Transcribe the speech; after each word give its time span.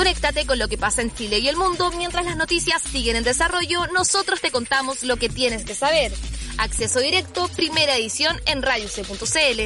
Conéctate 0.00 0.46
con 0.46 0.58
lo 0.58 0.66
que 0.66 0.78
pasa 0.78 1.02
en 1.02 1.12
Chile 1.12 1.40
y 1.40 1.48
el 1.48 1.58
mundo 1.58 1.90
mientras 1.94 2.24
las 2.24 2.34
noticias 2.34 2.80
siguen 2.80 3.16
en 3.16 3.22
desarrollo. 3.22 3.86
Nosotros 3.92 4.40
te 4.40 4.50
contamos 4.50 5.02
lo 5.02 5.18
que 5.18 5.28
tienes 5.28 5.66
que 5.66 5.74
saber. 5.74 6.10
Acceso 6.56 7.00
directo, 7.00 7.50
primera 7.54 7.94
edición 7.98 8.34
en 8.46 8.62
radioc.cl. 8.62 9.60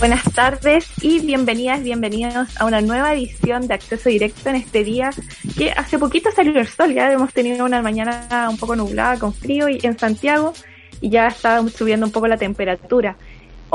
Buenas 0.00 0.24
tardes 0.34 0.86
y 1.02 1.20
bienvenidas, 1.20 1.80
bienvenidos 1.84 2.48
a 2.56 2.64
una 2.64 2.80
nueva 2.80 3.14
edición 3.14 3.68
de 3.68 3.74
Acceso 3.74 4.08
Directo 4.08 4.50
en 4.50 4.56
este 4.56 4.82
día 4.82 5.10
que 5.56 5.70
hace 5.70 6.00
poquito 6.00 6.32
salió 6.32 6.58
el 6.58 6.66
sol, 6.66 6.94
ya 6.94 7.12
hemos 7.12 7.32
tenido 7.32 7.64
una 7.64 7.80
mañana 7.80 8.48
un 8.50 8.56
poco 8.56 8.74
nublada 8.74 9.20
con 9.20 9.32
frío 9.32 9.68
y 9.68 9.78
en 9.84 9.96
Santiago 9.96 10.52
y 11.00 11.10
ya 11.10 11.28
está 11.28 11.64
subiendo 11.68 12.06
un 12.06 12.12
poco 12.12 12.26
la 12.26 12.36
temperatura. 12.36 13.16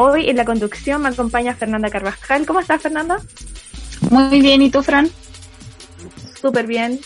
Hoy 0.04 0.32
en 0.32 0.36
la 0.36 0.46
conducción 0.46 1.04
me 1.04 1.10
acompaña 1.10 1.54
Fernanda 1.54 1.92
Carvajal. 1.92 2.48
¿Cómo 2.48 2.60
estás, 2.60 2.82
Fernanda? 2.82 3.22
Muy 4.10 4.42
bien, 4.42 4.64
¿y 4.64 4.72
tú, 4.72 4.82
Fran? 4.82 5.12
Súper 6.42 6.66
bien. 6.66 7.00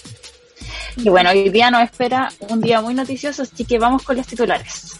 Y 0.95 1.09
bueno, 1.09 1.31
hoy 1.31 1.49
día 1.49 1.69
nos 1.69 1.83
espera 1.83 2.31
un 2.47 2.61
día 2.61 2.79
muy 2.79 2.93
noticioso, 2.93 3.41
así 3.41 3.65
que 3.65 3.79
vamos 3.79 4.01
con 4.03 4.15
los 4.15 4.25
titulares. 4.25 4.97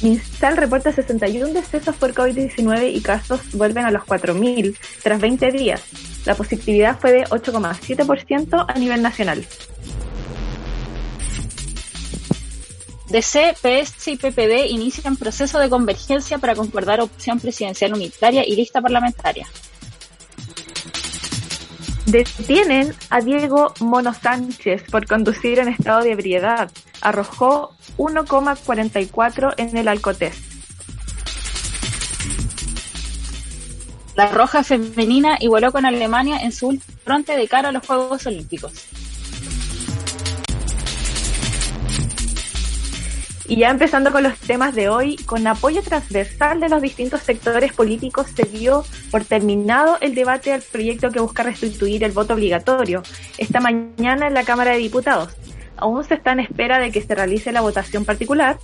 Instal 0.00 0.56
reporta 0.56 0.90
61 0.90 1.52
decesos 1.52 1.94
por 1.94 2.12
COVID-19 2.12 2.92
y 2.92 3.02
casos 3.02 3.52
vuelven 3.52 3.84
a 3.84 3.92
los 3.92 4.02
4.000 4.02 4.76
tras 5.00 5.20
20 5.20 5.52
días. 5.52 5.80
La 6.24 6.34
positividad 6.34 6.98
fue 6.98 7.12
de 7.12 7.24
8,7% 7.26 8.64
a 8.66 8.78
nivel 8.80 9.00
nacional. 9.00 9.46
DC, 13.12 13.54
PS 13.60 14.08
y 14.08 14.16
PPD 14.16 14.70
inician 14.70 15.16
proceso 15.16 15.58
de 15.58 15.68
convergencia 15.68 16.38
para 16.38 16.54
concordar 16.54 17.02
opción 17.02 17.38
presidencial 17.38 17.92
unitaria 17.92 18.42
y 18.46 18.56
lista 18.56 18.80
parlamentaria. 18.80 19.46
Detienen 22.06 22.94
a 23.10 23.20
Diego 23.20 23.74
Mono 23.80 24.14
Sánchez 24.14 24.84
por 24.90 25.06
conducir 25.06 25.58
en 25.58 25.68
estado 25.68 26.00
de 26.00 26.12
ebriedad. 26.12 26.70
Arrojó 27.02 27.76
1,44 27.98 29.54
en 29.58 29.76
el 29.76 29.88
Alcotés. 29.88 30.34
La 34.16 34.28
Roja 34.28 34.64
Femenina 34.64 35.36
igualó 35.38 35.70
con 35.70 35.84
Alemania 35.84 36.38
en 36.38 36.52
su 36.52 36.80
fronte 37.04 37.36
de 37.36 37.46
cara 37.46 37.68
a 37.68 37.72
los 37.72 37.86
Juegos 37.86 38.26
Olímpicos. 38.26 38.72
Y 43.52 43.56
ya 43.56 43.68
empezando 43.68 44.12
con 44.12 44.22
los 44.22 44.38
temas 44.38 44.74
de 44.74 44.88
hoy, 44.88 45.16
con 45.26 45.46
apoyo 45.46 45.82
transversal 45.82 46.58
de 46.58 46.70
los 46.70 46.80
distintos 46.80 47.20
sectores 47.20 47.74
políticos 47.74 48.28
se 48.34 48.44
dio 48.44 48.82
por 49.10 49.26
terminado 49.26 49.98
el 50.00 50.14
debate 50.14 50.54
al 50.54 50.62
proyecto 50.62 51.10
que 51.10 51.20
busca 51.20 51.42
restituir 51.42 52.02
el 52.02 52.12
voto 52.12 52.32
obligatorio 52.32 53.02
esta 53.36 53.60
mañana 53.60 54.28
en 54.28 54.32
la 54.32 54.44
Cámara 54.44 54.70
de 54.70 54.78
Diputados. 54.78 55.36
Aún 55.76 56.02
se 56.02 56.14
está 56.14 56.32
en 56.32 56.40
espera 56.40 56.78
de 56.78 56.90
que 56.90 57.02
se 57.02 57.14
realice 57.14 57.52
la 57.52 57.60
votación 57.60 58.06
particular 58.06 58.56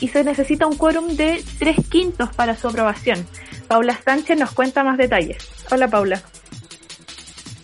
y 0.00 0.06
se 0.06 0.22
necesita 0.22 0.68
un 0.68 0.76
quórum 0.76 1.16
de 1.16 1.42
tres 1.58 1.76
quintos 1.90 2.32
para 2.32 2.54
su 2.54 2.68
aprobación. 2.68 3.26
Paula 3.66 3.98
Sánchez 4.04 4.38
nos 4.38 4.52
cuenta 4.52 4.84
más 4.84 4.98
detalles. 4.98 5.38
Hola 5.68 5.88
Paula. 5.88 6.22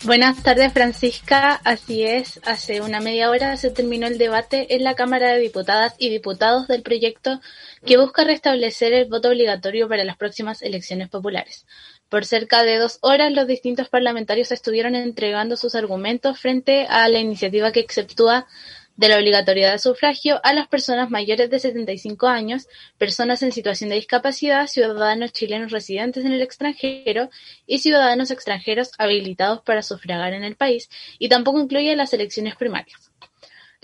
Buenas 0.05 0.43
tardes, 0.43 0.73
Francisca. 0.73 1.61
Así 1.63 2.03
es, 2.03 2.41
hace 2.45 2.81
una 2.81 3.01
media 3.01 3.31
hora 3.31 3.57
se 3.57 3.71
terminó 3.71 4.09
el 4.09 4.19
debate 4.19 4.75
en 4.75 4.83
la 4.83 4.97
Cámara 4.97 5.33
de 5.33 5.39
Diputadas 5.39 5.95
y 5.97 6.11
Diputados 6.11 6.67
del 6.67 6.83
proyecto 6.83 7.41
que 7.87 7.99
busca 7.99 8.25
restablecer 8.25 8.93
el 8.95 9.09
voto 9.09 9.29
obligatorio 9.29 9.89
para 9.89 10.03
las 10.03 10.17
próximas 10.17 10.61
elecciones 10.63 11.09
populares. 11.09 11.67
Por 12.09 12.25
cerca 12.25 12.65
de 12.65 12.79
dos 12.79 12.99
horas, 13.03 13.33
los 13.33 13.47
distintos 13.47 13.89
parlamentarios 13.89 14.51
estuvieron 14.51 14.97
entregando 14.97 15.57
sus 15.57 15.77
argumentos 15.77 16.37
frente 16.37 16.85
a 16.89 17.09
la 17.09 17.21
iniciativa 17.21 17.71
que 17.71 17.81
exceptúa 17.81 18.49
de 18.97 19.09
la 19.09 19.17
obligatoriedad 19.17 19.73
de 19.73 19.79
sufragio 19.79 20.41
a 20.45 20.53
las 20.53 20.69
personas 20.69 21.11
mayores 21.11 21.51
de 21.51 21.59
75 21.59 22.27
años, 22.27 22.69
personas 22.99 23.43
en 23.43 23.53
situación 23.53 23.91
de 23.91 23.97
discapacidad, 23.97 24.67
ciudadanos 24.67 25.33
chilenos 25.33 25.73
residentes 25.73 26.25
en 26.25 26.33
el 26.33 26.43
extranjero 26.43 27.31
y 27.67 27.79
ciudadanos 27.79 28.31
extranjeros 28.31 28.93
habilitados 28.99 29.63
para 29.63 29.83
sufragar 29.83 30.35
en 30.35 30.45
el 30.45 30.57
país, 30.57 30.91
y 31.19 31.29
tampoco 31.29 31.61
incluye 31.61 31.97
las 31.97 32.13
elecciones 32.13 32.57
primarias. 32.57 33.11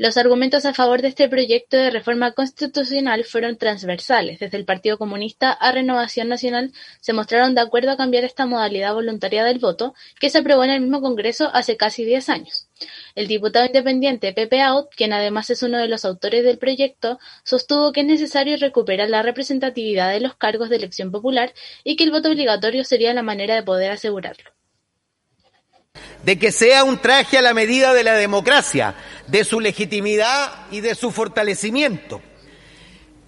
Los 0.01 0.17
argumentos 0.17 0.65
a 0.65 0.75
favor 0.75 1.03
de 1.03 1.09
este 1.09 1.29
proyecto 1.29 1.77
de 1.77 1.91
reforma 1.91 2.31
constitucional 2.31 3.25
fueron 3.25 3.57
transversales. 3.59 4.39
Desde 4.39 4.57
el 4.57 4.65
Partido 4.65 4.97
Comunista 4.97 5.51
a 5.51 5.73
Renovación 5.73 6.29
Nacional 6.29 6.73
se 7.01 7.13
mostraron 7.13 7.57
de 7.57 7.63
acuerdo 7.63 7.91
a 7.91 7.97
cambiar 7.97 8.23
esta 8.23 8.47
modalidad 8.47 8.95
voluntaria 8.95 9.43
del 9.43 9.59
voto, 9.59 9.95
que 10.21 10.31
se 10.31 10.39
aprobó 10.39 10.63
en 10.63 10.71
el 10.71 10.83
mismo 10.83 11.01
Congreso 11.01 11.51
hace 11.53 11.77
casi 11.77 12.05
10 12.05 12.29
años. 12.29 12.69
El 13.17 13.27
diputado 13.27 13.67
independiente 13.67 14.33
Pepe 14.33 14.63
Out, 14.63 14.91
quien 14.95 15.13
además 15.13 15.51
es 15.51 15.65
uno 15.65 15.79
de 15.79 15.89
los 15.89 16.05
autores 16.05 16.45
del 16.45 16.59
proyecto, 16.59 17.19
sostuvo 17.43 17.91
que 17.91 18.03
es 18.03 18.07
necesario 18.07 18.57
recuperar 18.57 19.11
la 19.11 19.23
representatividad 19.23 20.13
de 20.13 20.21
los 20.21 20.37
cargos 20.37 20.69
de 20.71 20.77
elección 20.77 21.11
popular 21.11 21.53
y 21.83 21.97
que 21.97 22.05
el 22.05 22.13
voto 22.13 22.29
obligatorio 22.29 22.85
sería 22.85 23.13
la 23.15 23.23
manera 23.25 23.57
de 23.57 23.65
poder 23.65 23.91
asegurarlo 23.91 24.58
de 26.23 26.39
que 26.39 26.53
sea 26.53 26.85
un 26.85 26.99
traje 26.99 27.39
a 27.39 27.43
la 27.43 27.55
medida 27.55 27.95
de 27.95 28.05
la 28.05 28.15
democracia, 28.15 28.95
de 29.27 29.45
su 29.45 29.61
legitimidad 29.61 30.67
y 30.71 30.81
de 30.81 30.95
su 30.95 31.11
fortalecimiento, 31.11 32.21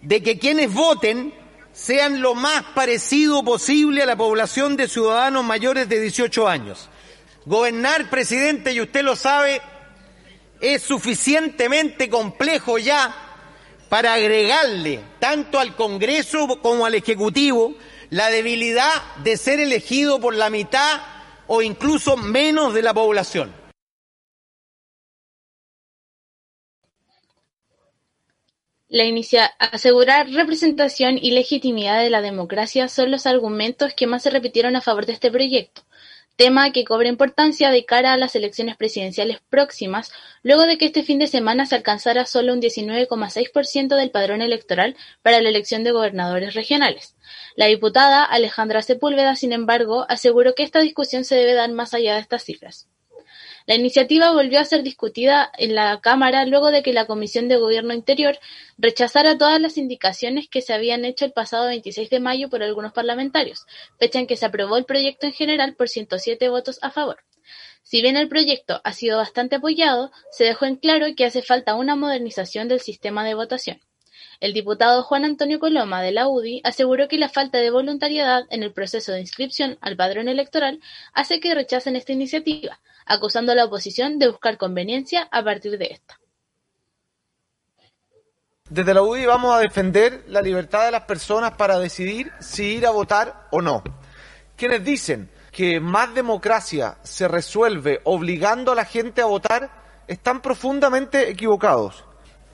de 0.02 0.22
que 0.22 0.38
quienes 0.38 0.72
voten 0.72 1.34
sean 1.72 2.20
lo 2.20 2.34
más 2.34 2.62
parecido 2.74 3.42
posible 3.42 4.02
a 4.02 4.06
la 4.06 4.16
población 4.16 4.76
de 4.76 4.88
ciudadanos 4.88 5.44
mayores 5.44 5.88
de 5.88 6.00
18 6.00 6.48
años. 6.48 6.88
Gobernar, 7.46 8.10
presidente, 8.10 8.72
y 8.72 8.80
usted 8.80 9.02
lo 9.02 9.16
sabe, 9.16 9.62
es 10.60 10.82
suficientemente 10.82 12.10
complejo 12.10 12.78
ya 12.78 13.14
para 13.88 14.14
agregarle 14.14 15.00
tanto 15.18 15.58
al 15.58 15.74
Congreso 15.74 16.60
como 16.62 16.86
al 16.86 16.94
Ejecutivo 16.94 17.74
la 18.10 18.28
debilidad 18.30 19.16
de 19.22 19.36
ser 19.36 19.60
elegido 19.60 20.20
por 20.20 20.34
la 20.34 20.50
mitad 20.50 21.00
o 21.52 21.62
incluso 21.62 22.16
menos 22.16 22.72
de 22.74 22.80
la 22.80 22.94
población. 22.94 23.52
La 28.86 29.04
inicia 29.04 29.46
asegurar 29.58 30.30
representación 30.30 31.18
y 31.18 31.32
legitimidad 31.32 32.00
de 32.00 32.10
la 32.10 32.20
democracia 32.20 32.86
son 32.86 33.10
los 33.10 33.26
argumentos 33.26 33.94
que 33.94 34.06
más 34.06 34.22
se 34.22 34.30
repitieron 34.30 34.76
a 34.76 34.80
favor 34.80 35.06
de 35.06 35.12
este 35.12 35.28
proyecto, 35.28 35.82
tema 36.40 36.72
que 36.72 36.86
cobra 36.86 37.06
importancia 37.06 37.70
de 37.70 37.84
cara 37.84 38.14
a 38.14 38.16
las 38.16 38.34
elecciones 38.34 38.74
presidenciales 38.74 39.40
próximas, 39.50 40.10
luego 40.42 40.62
de 40.62 40.78
que 40.78 40.86
este 40.86 41.02
fin 41.02 41.18
de 41.18 41.26
semana 41.26 41.66
se 41.66 41.74
alcanzara 41.74 42.24
solo 42.24 42.54
un 42.54 42.62
19,6% 42.62 43.94
del 43.94 44.10
padrón 44.10 44.40
electoral 44.40 44.96
para 45.20 45.42
la 45.42 45.50
elección 45.50 45.84
de 45.84 45.90
gobernadores 45.90 46.54
regionales. 46.54 47.14
La 47.56 47.66
diputada 47.66 48.24
Alejandra 48.24 48.80
Sepúlveda, 48.80 49.36
sin 49.36 49.52
embargo, 49.52 50.06
aseguró 50.08 50.54
que 50.54 50.62
esta 50.62 50.80
discusión 50.80 51.26
se 51.26 51.34
debe 51.34 51.52
dar 51.52 51.70
más 51.72 51.92
allá 51.92 52.14
de 52.14 52.22
estas 52.22 52.42
cifras. 52.42 52.88
La 53.70 53.76
iniciativa 53.76 54.32
volvió 54.32 54.58
a 54.58 54.64
ser 54.64 54.82
discutida 54.82 55.48
en 55.56 55.76
la 55.76 56.00
Cámara 56.00 56.44
luego 56.44 56.72
de 56.72 56.82
que 56.82 56.92
la 56.92 57.06
Comisión 57.06 57.46
de 57.46 57.56
Gobierno 57.56 57.94
Interior 57.94 58.36
rechazara 58.78 59.38
todas 59.38 59.60
las 59.60 59.78
indicaciones 59.78 60.48
que 60.48 60.60
se 60.60 60.74
habían 60.74 61.04
hecho 61.04 61.24
el 61.24 61.30
pasado 61.30 61.68
26 61.68 62.10
de 62.10 62.18
mayo 62.18 62.50
por 62.50 62.64
algunos 62.64 62.92
parlamentarios, 62.92 63.66
fecha 63.96 64.18
en 64.18 64.26
que 64.26 64.34
se 64.34 64.44
aprobó 64.44 64.76
el 64.76 64.86
proyecto 64.86 65.28
en 65.28 65.34
general 65.34 65.76
por 65.76 65.88
107 65.88 66.48
votos 66.48 66.80
a 66.82 66.90
favor. 66.90 67.18
Si 67.84 68.02
bien 68.02 68.16
el 68.16 68.28
proyecto 68.28 68.80
ha 68.82 68.92
sido 68.92 69.18
bastante 69.18 69.54
apoyado, 69.54 70.10
se 70.32 70.42
dejó 70.42 70.64
en 70.64 70.74
claro 70.74 71.06
que 71.16 71.24
hace 71.24 71.40
falta 71.40 71.76
una 71.76 71.94
modernización 71.94 72.66
del 72.66 72.80
sistema 72.80 73.24
de 73.24 73.34
votación. 73.34 73.80
El 74.40 74.52
diputado 74.52 75.04
Juan 75.04 75.24
Antonio 75.24 75.60
Coloma 75.60 76.02
de 76.02 76.10
la 76.10 76.26
UDI 76.26 76.60
aseguró 76.64 77.06
que 77.06 77.18
la 77.18 77.28
falta 77.28 77.58
de 77.58 77.70
voluntariedad 77.70 78.46
en 78.50 78.64
el 78.64 78.72
proceso 78.72 79.12
de 79.12 79.20
inscripción 79.20 79.78
al 79.80 79.96
padrón 79.96 80.26
electoral 80.26 80.80
hace 81.12 81.38
que 81.38 81.54
rechacen 81.54 81.94
esta 81.94 82.12
iniciativa, 82.12 82.80
acusando 83.10 83.50
a 83.50 83.56
la 83.56 83.64
oposición 83.64 84.18
de 84.20 84.28
buscar 84.28 84.56
conveniencia 84.56 85.28
a 85.32 85.42
partir 85.42 85.76
de 85.76 85.86
esta. 85.86 86.20
Desde 88.68 88.94
la 88.94 89.02
UDI 89.02 89.26
vamos 89.26 89.52
a 89.52 89.58
defender 89.58 90.24
la 90.28 90.40
libertad 90.40 90.84
de 90.84 90.92
las 90.92 91.02
personas 91.02 91.54
para 91.54 91.80
decidir 91.80 92.30
si 92.38 92.76
ir 92.76 92.86
a 92.86 92.90
votar 92.90 93.48
o 93.50 93.60
no. 93.60 93.82
Quienes 94.56 94.84
dicen 94.84 95.28
que 95.50 95.80
más 95.80 96.14
democracia 96.14 96.98
se 97.02 97.26
resuelve 97.26 98.00
obligando 98.04 98.70
a 98.70 98.76
la 98.76 98.84
gente 98.84 99.22
a 99.22 99.26
votar 99.26 100.04
están 100.06 100.40
profundamente 100.40 101.28
equivocados. 101.28 102.04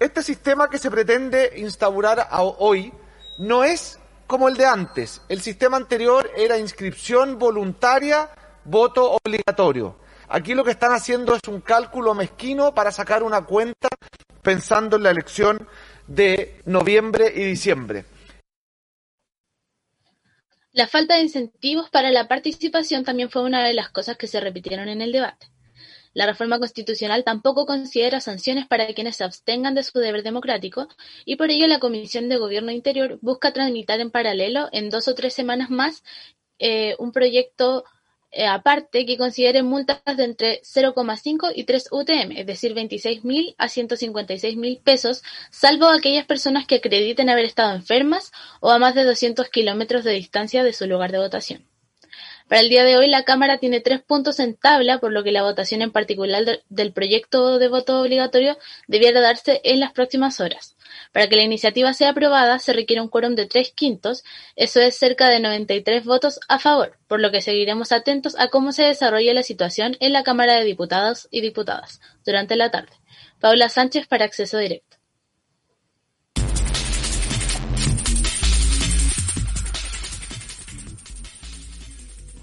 Este 0.01 0.23
sistema 0.23 0.71
que 0.71 0.79
se 0.79 0.91
pretende 0.91 1.53
instaurar 1.57 2.29
hoy 2.33 2.95
no 3.39 3.63
es 3.63 3.99
como 4.27 4.49
el 4.49 4.57
de 4.57 4.65
antes. 4.65 5.21
El 5.29 5.43
sistema 5.43 5.77
anterior 5.77 6.31
era 6.35 6.57
inscripción 6.57 7.39
voluntaria, 7.39 8.31
voto 8.65 9.19
obligatorio. 9.23 10.06
Aquí 10.29 10.55
lo 10.55 10.65
que 10.65 10.73
están 10.73 10.93
haciendo 10.93 11.35
es 11.35 11.43
un 11.49 11.61
cálculo 11.61 12.15
mezquino 12.15 12.75
para 12.75 12.91
sacar 12.91 13.23
una 13.23 13.45
cuenta 13.45 13.89
pensando 14.43 14.97
en 14.97 15.05
la 15.05 15.11
elección 15.11 15.69
de 16.07 16.61
noviembre 16.65 17.33
y 17.35 17.45
diciembre. 17.45 18.05
La 20.73 20.87
falta 20.87 21.15
de 21.15 21.23
incentivos 21.23 21.89
para 21.91 22.11
la 22.11 22.29
participación 22.29 23.05
también 23.05 23.31
fue 23.31 23.43
una 23.43 23.65
de 23.65 23.73
las 23.73 23.89
cosas 23.89 24.17
que 24.17 24.27
se 24.27 24.41
repitieron 24.41 24.89
en 24.89 25.01
el 25.01 25.11
debate. 25.11 25.49
La 26.13 26.27
reforma 26.27 26.59
constitucional 26.59 27.25
tampoco 27.25 27.67
considera 27.67 28.21
sanciones 28.21 28.67
para 28.67 28.87
quienes 28.95 29.17
se 29.17 29.25
abstengan 29.25 29.75
de 29.75 29.83
su 29.83 29.99
deber 29.99 30.23
democrático 30.23 30.89
y 31.25 31.37
por 31.37 31.51
ello 31.51 31.67
la 31.67 31.79
Comisión 31.79 32.29
de 32.29 32.39
Gobierno 32.39 32.73
Interior 32.73 33.19
busca 33.21 33.53
tramitar 33.53 34.01
en 34.01 34.11
paralelo 34.11 34.69
en 34.73 34.91
dos 34.91 35.09
o 35.09 35.15
tres 35.15 35.35
semanas 35.35 35.71
más 35.71 36.03
eh, 36.59 36.97
un 36.99 37.13
proyecto 37.13 37.85
aparte 38.45 39.07
que 39.07 39.17
considere 39.17 39.63
multas 39.63 40.01
de 40.17 40.25
entre 40.25 40.61
0,5 40.63 41.53
y 41.55 41.65
3 41.65 41.89
UTM, 41.91 42.33
es 42.37 42.47
decir, 42.47 42.75
26.000 42.75 43.55
a 43.57 43.69
156.000 43.69 44.83
pesos, 44.83 45.23
salvo 45.51 45.87
aquellas 45.87 46.27
personas 46.27 46.67
que 46.67 46.77
acrediten 46.77 47.31
haber 47.31 47.45
estado 47.47 47.75
enfermas 47.75 48.33
o 48.61 48.71
a 48.71 48.79
más 48.79 48.95
de 48.95 49.05
200 49.05 49.49
kilómetros 49.49 50.05
de 50.05 50.13
distancia 50.13 50.65
de 50.65 50.73
su 50.73 50.87
lugar 50.87 51.13
de 51.13 51.19
votación. 51.19 51.76
Para 52.49 52.61
el 52.61 52.69
día 52.69 52.85
de 52.85 52.97
hoy, 52.97 53.09
la 53.09 53.25
Cámara 53.25 53.59
tiene 53.59 53.81
tres 53.81 54.03
puntos 54.03 54.39
en 54.39 54.55
tabla, 54.55 54.99
por 54.99 55.11
lo 55.11 55.25
que 55.25 55.33
la 55.33 55.43
votación 55.43 55.83
en 55.83 55.91
particular 55.91 56.45
del 56.69 56.93
proyecto 56.93 57.59
de 57.59 57.67
voto 57.67 58.01
obligatorio 58.01 58.57
debiera 58.87 59.21
darse 59.21 59.61
en 59.65 59.81
las 59.81 59.93
próximas 59.93 60.39
horas. 60.39 60.77
Para 61.13 61.29
que 61.29 61.35
la 61.35 61.43
iniciativa 61.43 61.93
sea 61.93 62.11
aprobada, 62.11 62.61
se 62.61 62.73
requiere 62.73 63.03
un 63.03 63.09
quórum 63.09 63.35
de 63.35 63.47
tres 63.47 63.73
quintos, 63.73 64.23
eso 64.55 64.81
es 64.81 64.97
cerca 64.97 65.29
de 65.29 65.41
93 65.41 66.05
votos 66.05 66.39
a 66.47 66.61
favor, 66.61 66.97
por 67.09 67.21
lo 67.21 67.33
que 67.33 67.43
seguiremos 67.43 67.91
atentos 67.91 68.37
a 68.39 68.47
cómo 68.47 68.71
se 68.71 68.85
desarrolla 68.85 69.35
la 69.35 69.43
situación 69.43 69.97
en 69.99 70.13
la 70.13 70.23
Cámara 70.23 70.55
de 70.55 70.65
Diputados 70.65 71.27
y 71.33 71.41
Diputadas 71.41 72.01
durante 72.25 72.55
la 72.55 72.71
tarde. 72.71 72.93
Paula 73.41 73.69
Sánchez 73.69 74.07
para 74.07 74.25
Acceso 74.25 74.59
Directo. 74.59 74.96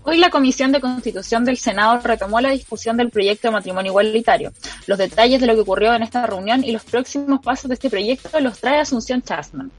Hoy 0.06 0.18
la 0.18 0.30
Comisión 0.30 0.74
de 0.74 0.82
Constitución 0.82 1.46
del 1.46 1.58
Senado 1.58 1.98
retomó 2.04 2.42
la 2.42 2.50
discusión 2.50 2.98
del 2.98 3.10
proyecto 3.10 3.48
de 3.48 3.54
matrimonio 3.54 3.92
igualitario. 3.92 4.52
Los 4.86 4.98
detalles 4.98 5.40
de 5.40 5.48
lo 5.48 5.56
que 5.56 5.62
ocurrió 5.62 5.94
en 5.94 6.04
esta 6.04 6.28
reunión 6.28 6.62
y 6.64 6.74
los 6.74 6.84
próximos 6.84 7.40
pasos 7.42 7.70
de 7.70 7.76
este 7.76 7.90
proyecto 7.90 8.38
los 8.42 8.60
trae 8.60 8.80
Asunción 8.80 9.22
Chasman. 9.22 9.72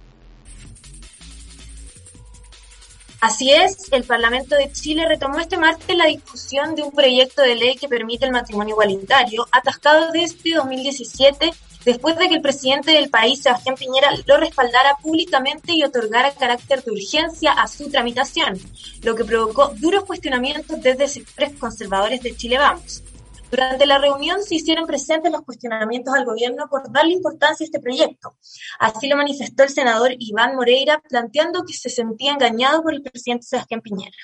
Así 3.21 3.53
es, 3.53 3.91
el 3.93 4.05
Parlamento 4.05 4.57
de 4.57 4.73
Chile 4.73 5.07
retomó 5.07 5.41
este 5.41 5.59
martes 5.59 5.97
la 5.97 6.07
discusión 6.07 6.75
de 6.75 6.83
un 6.83 6.93
proyecto 6.93 7.43
de 7.43 7.55
ley 7.55 7.77
que 7.77 7.89
permite 7.89 8.25
el 8.25 8.33
matrimonio 8.33 8.75
igualitario, 8.75 9.47
atascado 9.51 10.11
desde 10.13 10.55
2017 10.55 11.53
después 11.85 12.17
de 12.17 12.29
que 12.29 12.35
el 12.35 12.43
presidente 12.43 12.93
del 12.93 13.11
país, 13.11 13.43
Sebastián 13.43 13.77
Piñera, 13.77 14.11
lo 14.27 14.37
respaldara 14.37 14.97
públicamente 15.03 15.73
y 15.73 15.83
otorgara 15.85 16.35
carácter 16.35 16.83
de 16.83 16.93
urgencia 16.93 17.53
a 17.53 17.67
su 17.67 17.91
tramitación, 17.91 18.59
lo 19.03 19.15
que 19.15 19.25
provocó 19.25 19.73
duros 19.77 20.05
cuestionamientos 20.05 20.81
desde 20.83 21.09
sectores 21.09 21.59
conservadores 21.59 22.23
de 22.23 22.37
Chile 22.37 22.59
Vamos. 22.59 23.03
Durante 23.51 23.87
la 23.87 23.99
reunión 23.99 24.43
se 24.43 24.57
hicieron 24.57 24.85
presentes 24.85 25.31
los 25.31 25.43
cuestionamientos 25.43 26.13
al 26.13 26.25
gobierno 26.25 26.67
por 26.69 26.91
darle 26.91 27.13
importancia 27.13 27.63
a 27.63 27.67
este 27.67 27.79
proyecto. 27.79 28.37
Así 28.81 29.09
lo 29.09 29.17
manifestó 29.17 29.63
el 29.63 29.69
senador 29.69 30.11
Iván 30.19 30.57
Moreira, 30.57 31.01
planteando 31.09 31.65
que 31.65 31.73
se 31.73 31.89
sentía 31.89 32.33
engañado 32.33 32.83
por 32.83 32.95
el 32.95 33.03
presidente 33.03 33.47
Sebastián 33.47 33.81
Piñera. 33.81 34.17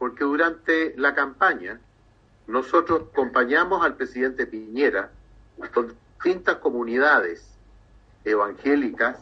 Porque 0.00 0.24
durante 0.24 0.96
la 0.96 1.14
campaña 1.14 1.80
nosotros 2.48 3.02
acompañamos 3.12 3.84
al 3.84 3.96
presidente 3.96 4.46
Piñera 4.46 5.12
distintas 6.18 6.56
comunidades 6.56 7.46
evangélicas 8.24 9.18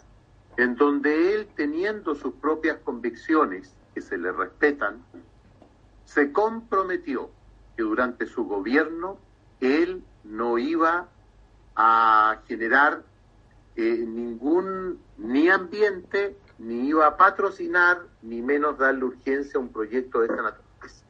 en 0.57 0.75
donde 0.75 1.35
él, 1.35 1.49
teniendo 1.55 2.17
sus 2.17 2.35
propias 2.35 2.79
convicciones 2.79 3.73
que 3.95 4.01
se 4.01 4.19
le 4.19 4.33
respetan, 4.33 5.05
se 6.05 6.33
comprometió 6.33 7.31
que 7.77 7.85
durante 7.85 8.27
su 8.27 8.45
gobierno 8.45 9.19
él 9.61 10.03
no 10.25 10.59
iba 10.59 11.09
a 11.77 12.41
generar 12.49 13.05
eh, 13.77 14.05
ningún 14.05 15.01
ni 15.17 15.49
ambiente, 15.49 16.37
ni 16.59 16.89
iba 16.89 17.07
a 17.07 17.17
patrocinar, 17.17 18.03
ni 18.23 18.43
menos 18.43 18.79
darle 18.79 19.05
urgencia 19.05 19.59
a 19.59 19.61
un 19.61 19.69
proyecto 19.69 20.19
de 20.19 20.27
esta 20.27 20.43
naturaleza. 20.43 21.05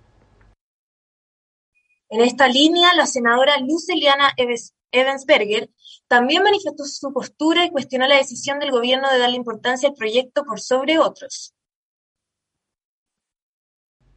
En 2.11 2.21
esta 2.21 2.49
línea, 2.49 2.95
la 2.95 3.07
senadora 3.07 3.55
Luceliana 3.61 4.33
Eves 4.37 4.75
Evansberger 4.93 5.69
también 6.07 6.43
manifestó 6.43 6.85
su 6.85 7.13
postura 7.13 7.65
y 7.65 7.71
cuestionó 7.71 8.07
la 8.07 8.17
decisión 8.17 8.59
del 8.59 8.71
gobierno 8.71 9.11
de 9.11 9.19
darle 9.19 9.37
importancia 9.37 9.89
al 9.89 9.95
proyecto 9.95 10.45
por 10.45 10.61
sobre 10.61 10.99
otros. 10.99 11.55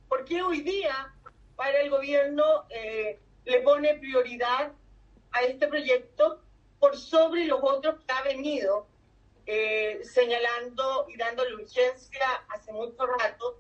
¿Por 0.07 0.25
qué 0.25 0.41
hoy 0.41 0.61
día 0.61 1.13
para 1.55 1.81
el 1.81 1.89
gobierno 1.89 2.65
eh, 2.69 3.19
le 3.45 3.61
pone 3.61 3.95
prioridad 3.95 4.71
a 5.31 5.41
este 5.41 5.67
proyecto 5.67 6.41
por 6.79 6.97
sobre 6.97 7.45
los 7.45 7.59
otros 7.61 7.99
que 8.03 8.11
ha 8.13 8.23
venido 8.23 8.87
eh, 9.45 10.01
señalando 10.03 11.07
y 11.09 11.17
dándole 11.17 11.55
urgencia 11.55 12.27
hace 12.49 12.71
mucho 12.71 13.05
rato 13.05 13.59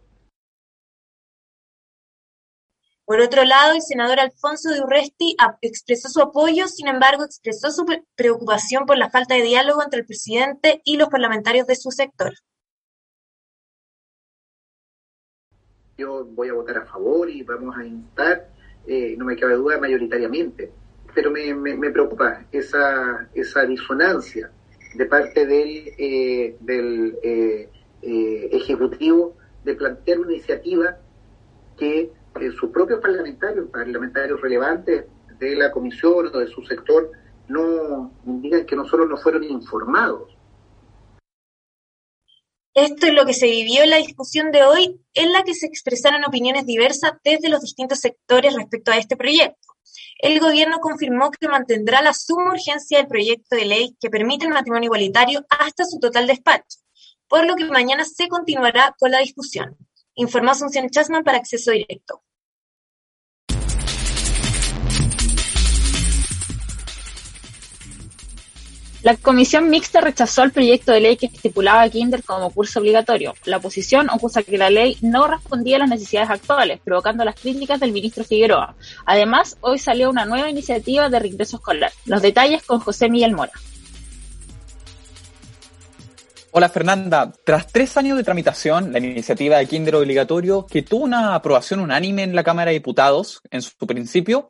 Por 3.11 3.19
otro 3.19 3.43
lado, 3.43 3.73
el 3.73 3.81
senador 3.81 4.21
Alfonso 4.21 4.69
de 4.69 4.79
Urresti 4.79 5.35
expresó 5.61 6.07
su 6.07 6.21
apoyo, 6.21 6.67
sin 6.67 6.87
embargo, 6.87 7.25
expresó 7.25 7.69
su 7.69 7.85
preocupación 8.15 8.85
por 8.85 8.97
la 8.97 9.09
falta 9.09 9.35
de 9.35 9.41
diálogo 9.41 9.83
entre 9.83 9.99
el 9.99 10.05
presidente 10.05 10.81
y 10.85 10.95
los 10.95 11.09
parlamentarios 11.09 11.67
de 11.67 11.75
su 11.75 11.91
sector. 11.91 12.31
Yo 15.97 16.23
voy 16.23 16.47
a 16.47 16.53
votar 16.53 16.77
a 16.77 16.85
favor 16.85 17.29
y 17.29 17.43
vamos 17.43 17.77
a 17.77 17.83
instar, 17.83 18.47
eh, 18.87 19.15
no 19.17 19.25
me 19.25 19.35
cabe 19.35 19.55
duda, 19.55 19.77
mayoritariamente, 19.77 20.71
pero 21.13 21.31
me, 21.31 21.91
preocupa 21.91 22.45
esa, 22.49 23.27
esa 23.33 23.65
disonancia 23.65 24.53
de 24.95 25.05
parte 25.05 25.45
del, 25.45 25.93
eh, 25.97 26.55
del 26.61 27.19
eh, 27.23 27.69
Ejecutivo 28.53 29.35
de 29.65 29.75
plantear 29.75 30.19
una 30.19 30.31
iniciativa 30.31 30.97
que 31.77 32.09
sus 32.59 32.71
propios 32.71 32.99
parlamentarios, 33.01 33.69
parlamentarios 33.69 34.41
relevantes 34.41 35.05
de 35.39 35.55
la 35.55 35.71
comisión 35.71 36.27
o 36.27 36.39
de 36.39 36.47
su 36.47 36.63
sector, 36.63 37.11
no 37.47 38.11
indican 38.25 38.65
que 38.65 38.75
nosotros 38.75 39.09
no 39.09 39.17
fueron 39.17 39.43
informados. 39.43 40.37
Esto 42.73 43.07
es 43.07 43.13
lo 43.13 43.25
que 43.25 43.33
se 43.33 43.47
vivió 43.47 43.83
en 43.83 43.89
la 43.89 43.97
discusión 43.97 44.51
de 44.51 44.63
hoy, 44.63 45.01
en 45.13 45.33
la 45.33 45.43
que 45.43 45.53
se 45.53 45.65
expresaron 45.65 46.23
opiniones 46.23 46.65
diversas 46.65 47.13
desde 47.21 47.49
los 47.49 47.61
distintos 47.61 47.99
sectores 47.99 48.55
respecto 48.55 48.91
a 48.91 48.97
este 48.97 49.17
proyecto. 49.17 49.67
El 50.19 50.39
gobierno 50.39 50.79
confirmó 50.79 51.31
que 51.31 51.49
mantendrá 51.49 52.01
la 52.01 52.13
suma 52.13 52.53
urgencia 52.53 52.99
del 52.99 53.07
proyecto 53.07 53.57
de 53.57 53.65
ley 53.65 53.97
que 53.99 54.09
permite 54.09 54.45
el 54.45 54.53
matrimonio 54.53 54.85
igualitario 54.85 55.45
hasta 55.49 55.83
su 55.83 55.99
total 55.99 56.27
despacho, 56.27 56.79
por 57.27 57.45
lo 57.45 57.55
que 57.55 57.65
mañana 57.65 58.05
se 58.05 58.29
continuará 58.29 58.95
con 58.97 59.11
la 59.11 59.19
discusión. 59.19 59.75
Informó 60.21 60.51
Asunción 60.51 60.87
Chasman 60.87 61.23
para 61.23 61.39
Acceso 61.39 61.71
Directo. 61.71 62.21
La 69.01 69.17
comisión 69.17 69.71
mixta 69.71 69.99
rechazó 69.99 70.43
el 70.43 70.51
proyecto 70.51 70.91
de 70.91 70.99
ley 70.99 71.17
que 71.17 71.25
estipulaba 71.25 71.89
Kinder 71.89 72.23
como 72.23 72.51
curso 72.51 72.79
obligatorio. 72.79 73.33
La 73.45 73.57
oposición 73.57 74.11
acusa 74.11 74.43
que 74.43 74.59
la 74.59 74.69
ley 74.69 74.95
no 75.01 75.25
respondía 75.25 75.77
a 75.77 75.79
las 75.79 75.89
necesidades 75.89 76.29
actuales, 76.29 76.79
provocando 76.83 77.25
las 77.25 77.33
críticas 77.33 77.79
del 77.79 77.91
ministro 77.91 78.23
Figueroa. 78.23 78.75
Además, 79.07 79.57
hoy 79.61 79.79
salió 79.79 80.11
una 80.11 80.25
nueva 80.25 80.51
iniciativa 80.51 81.09
de 81.09 81.17
regreso 81.17 81.57
escolar. 81.57 81.91
Los 82.05 82.21
detalles 82.21 82.61
con 82.61 82.79
José 82.79 83.09
Miguel 83.09 83.33
Mora. 83.33 83.53
Hola 86.53 86.67
Fernanda, 86.67 87.31
tras 87.45 87.67
tres 87.67 87.95
años 87.95 88.17
de 88.17 88.25
tramitación, 88.25 88.91
la 88.91 88.99
iniciativa 88.99 89.57
de 89.57 89.67
Kinder 89.67 89.95
obligatorio, 89.95 90.65
que 90.65 90.81
tuvo 90.81 91.05
una 91.05 91.33
aprobación 91.33 91.79
unánime 91.79 92.23
en 92.23 92.35
la 92.35 92.43
Cámara 92.43 92.71
de 92.71 92.73
Diputados 92.73 93.41
en 93.51 93.61
su 93.61 93.87
principio, 93.87 94.49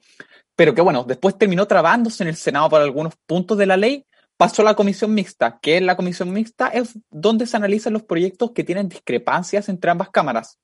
pero 0.56 0.74
que 0.74 0.82
bueno, 0.82 1.04
después 1.04 1.38
terminó 1.38 1.68
trabándose 1.68 2.24
en 2.24 2.30
el 2.30 2.36
Senado 2.36 2.70
por 2.70 2.82
algunos 2.82 3.14
puntos 3.28 3.56
de 3.60 3.68
la 3.68 3.78
ley, 3.78 4.08
pasó 4.36 4.64
a 4.64 4.66
la 4.66 4.74
comisión 4.74 5.14
mixta, 5.14 5.60
que 5.62 5.80
la 5.80 5.96
comisión 5.96 6.34
mixta, 6.34 6.70
es 6.70 6.98
donde 7.12 7.46
se 7.46 7.58
analizan 7.58 7.94
los 7.94 8.02
proyectos 8.02 8.50
que 8.50 8.64
tienen 8.64 8.90
discrepancias 8.90 9.70
entre 9.70 9.92
ambas 9.92 10.10
cámaras. 10.10 10.58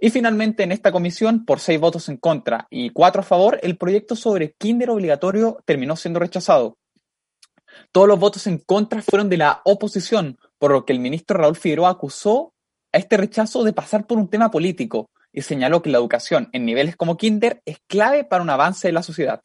Y 0.00 0.10
finalmente 0.10 0.64
en 0.64 0.72
esta 0.72 0.90
comisión, 0.90 1.44
por 1.44 1.60
seis 1.60 1.78
votos 1.78 2.08
en 2.08 2.16
contra 2.16 2.66
y 2.70 2.90
cuatro 2.90 3.20
a 3.20 3.24
favor, 3.24 3.60
el 3.62 3.76
proyecto 3.76 4.16
sobre 4.16 4.54
Kinder 4.58 4.90
obligatorio 4.90 5.58
terminó 5.64 5.94
siendo 5.94 6.18
rechazado. 6.18 6.76
Todos 7.92 8.08
los 8.08 8.18
votos 8.18 8.48
en 8.48 8.58
contra 8.58 9.00
fueron 9.00 9.28
de 9.28 9.36
la 9.36 9.60
oposición, 9.64 10.38
por 10.58 10.72
lo 10.72 10.84
que 10.84 10.92
el 10.92 11.00
ministro 11.00 11.38
Raúl 11.38 11.56
Figueroa 11.56 11.90
acusó 11.90 12.52
a 12.92 12.98
este 12.98 13.16
rechazo 13.16 13.64
de 13.64 13.72
pasar 13.72 14.06
por 14.06 14.18
un 14.18 14.28
tema 14.28 14.50
político 14.50 15.10
y 15.32 15.42
señaló 15.42 15.82
que 15.82 15.90
la 15.90 15.98
educación 15.98 16.48
en 16.52 16.64
niveles 16.64 16.96
como 16.96 17.16
kinder 17.16 17.62
es 17.66 17.78
clave 17.86 18.24
para 18.24 18.42
un 18.42 18.50
avance 18.50 18.88
de 18.88 18.92
la 18.92 19.02
sociedad. 19.02 19.42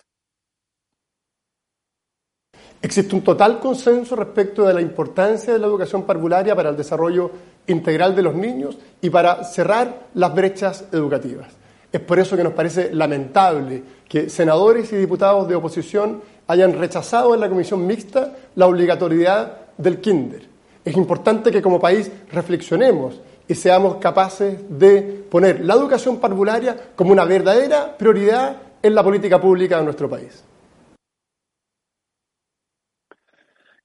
Existe 2.81 3.13
un 3.13 3.23
total 3.23 3.59
consenso 3.59 4.15
respecto 4.15 4.65
de 4.65 4.73
la 4.73 4.81
importancia 4.81 5.53
de 5.53 5.59
la 5.59 5.67
educación 5.67 6.03
parvularia 6.03 6.55
para 6.55 6.69
el 6.69 6.77
desarrollo 6.77 7.29
integral 7.67 8.15
de 8.15 8.23
los 8.23 8.33
niños 8.33 8.77
y 9.01 9.09
para 9.09 9.43
cerrar 9.43 10.07
las 10.15 10.33
brechas 10.33 10.85
educativas. 10.91 11.53
Es 11.91 11.99
por 11.99 12.19
eso 12.19 12.37
que 12.37 12.43
nos 12.43 12.53
parece 12.53 12.93
lamentable 12.93 13.83
que 14.07 14.29
senadores 14.29 14.91
y 14.93 14.95
diputados 14.95 15.47
de 15.47 15.55
oposición 15.55 16.23
hayan 16.47 16.79
rechazado 16.79 17.35
en 17.35 17.41
la 17.41 17.49
comisión 17.49 17.85
mixta 17.85 18.33
la 18.55 18.65
obligatoriedad 18.65 19.57
del 19.77 19.99
kinder. 19.99 20.50
Es 20.83 20.97
importante 20.97 21.51
que 21.51 21.61
como 21.61 21.79
país 21.79 22.11
reflexionemos 22.31 23.21
y 23.47 23.55
seamos 23.55 23.97
capaces 23.97 24.57
de 24.69 25.01
poner 25.29 25.63
la 25.63 25.75
educación 25.75 26.19
parvularia 26.19 26.75
como 26.95 27.11
una 27.11 27.25
verdadera 27.25 27.97
prioridad 27.97 28.61
en 28.81 28.95
la 28.95 29.03
política 29.03 29.39
pública 29.39 29.77
de 29.77 29.83
nuestro 29.83 30.09
país. 30.09 30.43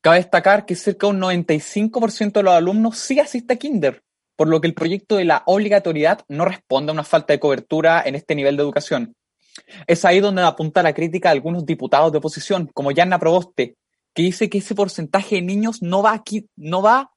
Cabe 0.01 0.19
destacar 0.19 0.65
que 0.65 0.77
cerca 0.77 1.09
de 1.09 1.15
un 1.15 1.21
95% 1.21 2.33
de 2.33 2.43
los 2.43 2.55
alumnos 2.55 2.97
sí 2.97 3.19
asiste 3.19 3.55
a 3.55 3.57
kinder, 3.57 4.03
por 4.37 4.49
lo 4.49 4.61
que 4.61 4.69
el 4.69 4.75
proyecto 4.75 5.17
de 5.17 5.25
la 5.25 5.43
obligatoriedad 5.47 6.21
no 6.29 6.45
responde 6.45 6.91
a 6.91 6.95
una 6.95 7.03
falta 7.03 7.33
de 7.33 7.41
cobertura 7.41 8.03
en 8.07 8.15
este 8.15 8.35
nivel 8.35 8.57
de 8.57 8.63
educación. 8.63 9.17
Es 9.87 10.05
ahí 10.05 10.21
donde 10.21 10.43
apunta 10.43 10.83
la 10.83 10.95
crítica 10.95 11.29
de 11.29 11.35
algunos 11.35 11.67
diputados 11.67 12.13
de 12.13 12.19
oposición, 12.19 12.71
como 12.73 12.93
Yanna 12.93 13.19
Proboste, 13.19 13.77
que 14.17 14.23
dice 14.23 14.49
que 14.49 14.59
ese 14.59 14.75
porcentaje 14.75 15.37
de 15.37 15.43
niños 15.43 15.83
no 15.83 16.03
va 16.03 16.15
aquí, 16.15 16.49
no 16.57 16.81
va, 16.81 17.13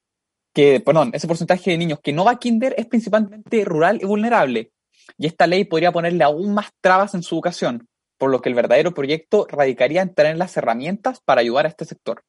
que, 0.53 0.81
perdón, 0.81 1.11
ese 1.13 1.27
porcentaje 1.27 1.71
de 1.71 1.77
niños 1.77 1.99
que 2.03 2.11
no 2.11 2.25
va 2.25 2.31
a 2.31 2.39
kinder 2.39 2.75
es 2.77 2.87
principalmente 2.87 3.63
rural 3.63 3.99
y 4.01 4.05
vulnerable. 4.05 4.73
Y 5.17 5.25
esta 5.25 5.47
ley 5.47 5.63
podría 5.63 5.93
ponerle 5.93 6.25
aún 6.25 6.53
más 6.53 6.71
trabas 6.81 7.13
en 7.13 7.23
su 7.23 7.35
educación, 7.35 7.87
por 8.17 8.29
lo 8.29 8.41
que 8.41 8.49
el 8.49 8.55
verdadero 8.55 8.93
proyecto 8.93 9.47
radicaría 9.49 10.01
en 10.01 10.37
las 10.37 10.57
herramientas 10.57 11.21
para 11.21 11.39
ayudar 11.39 11.67
a 11.67 11.69
este 11.69 11.85
sector. 11.85 12.21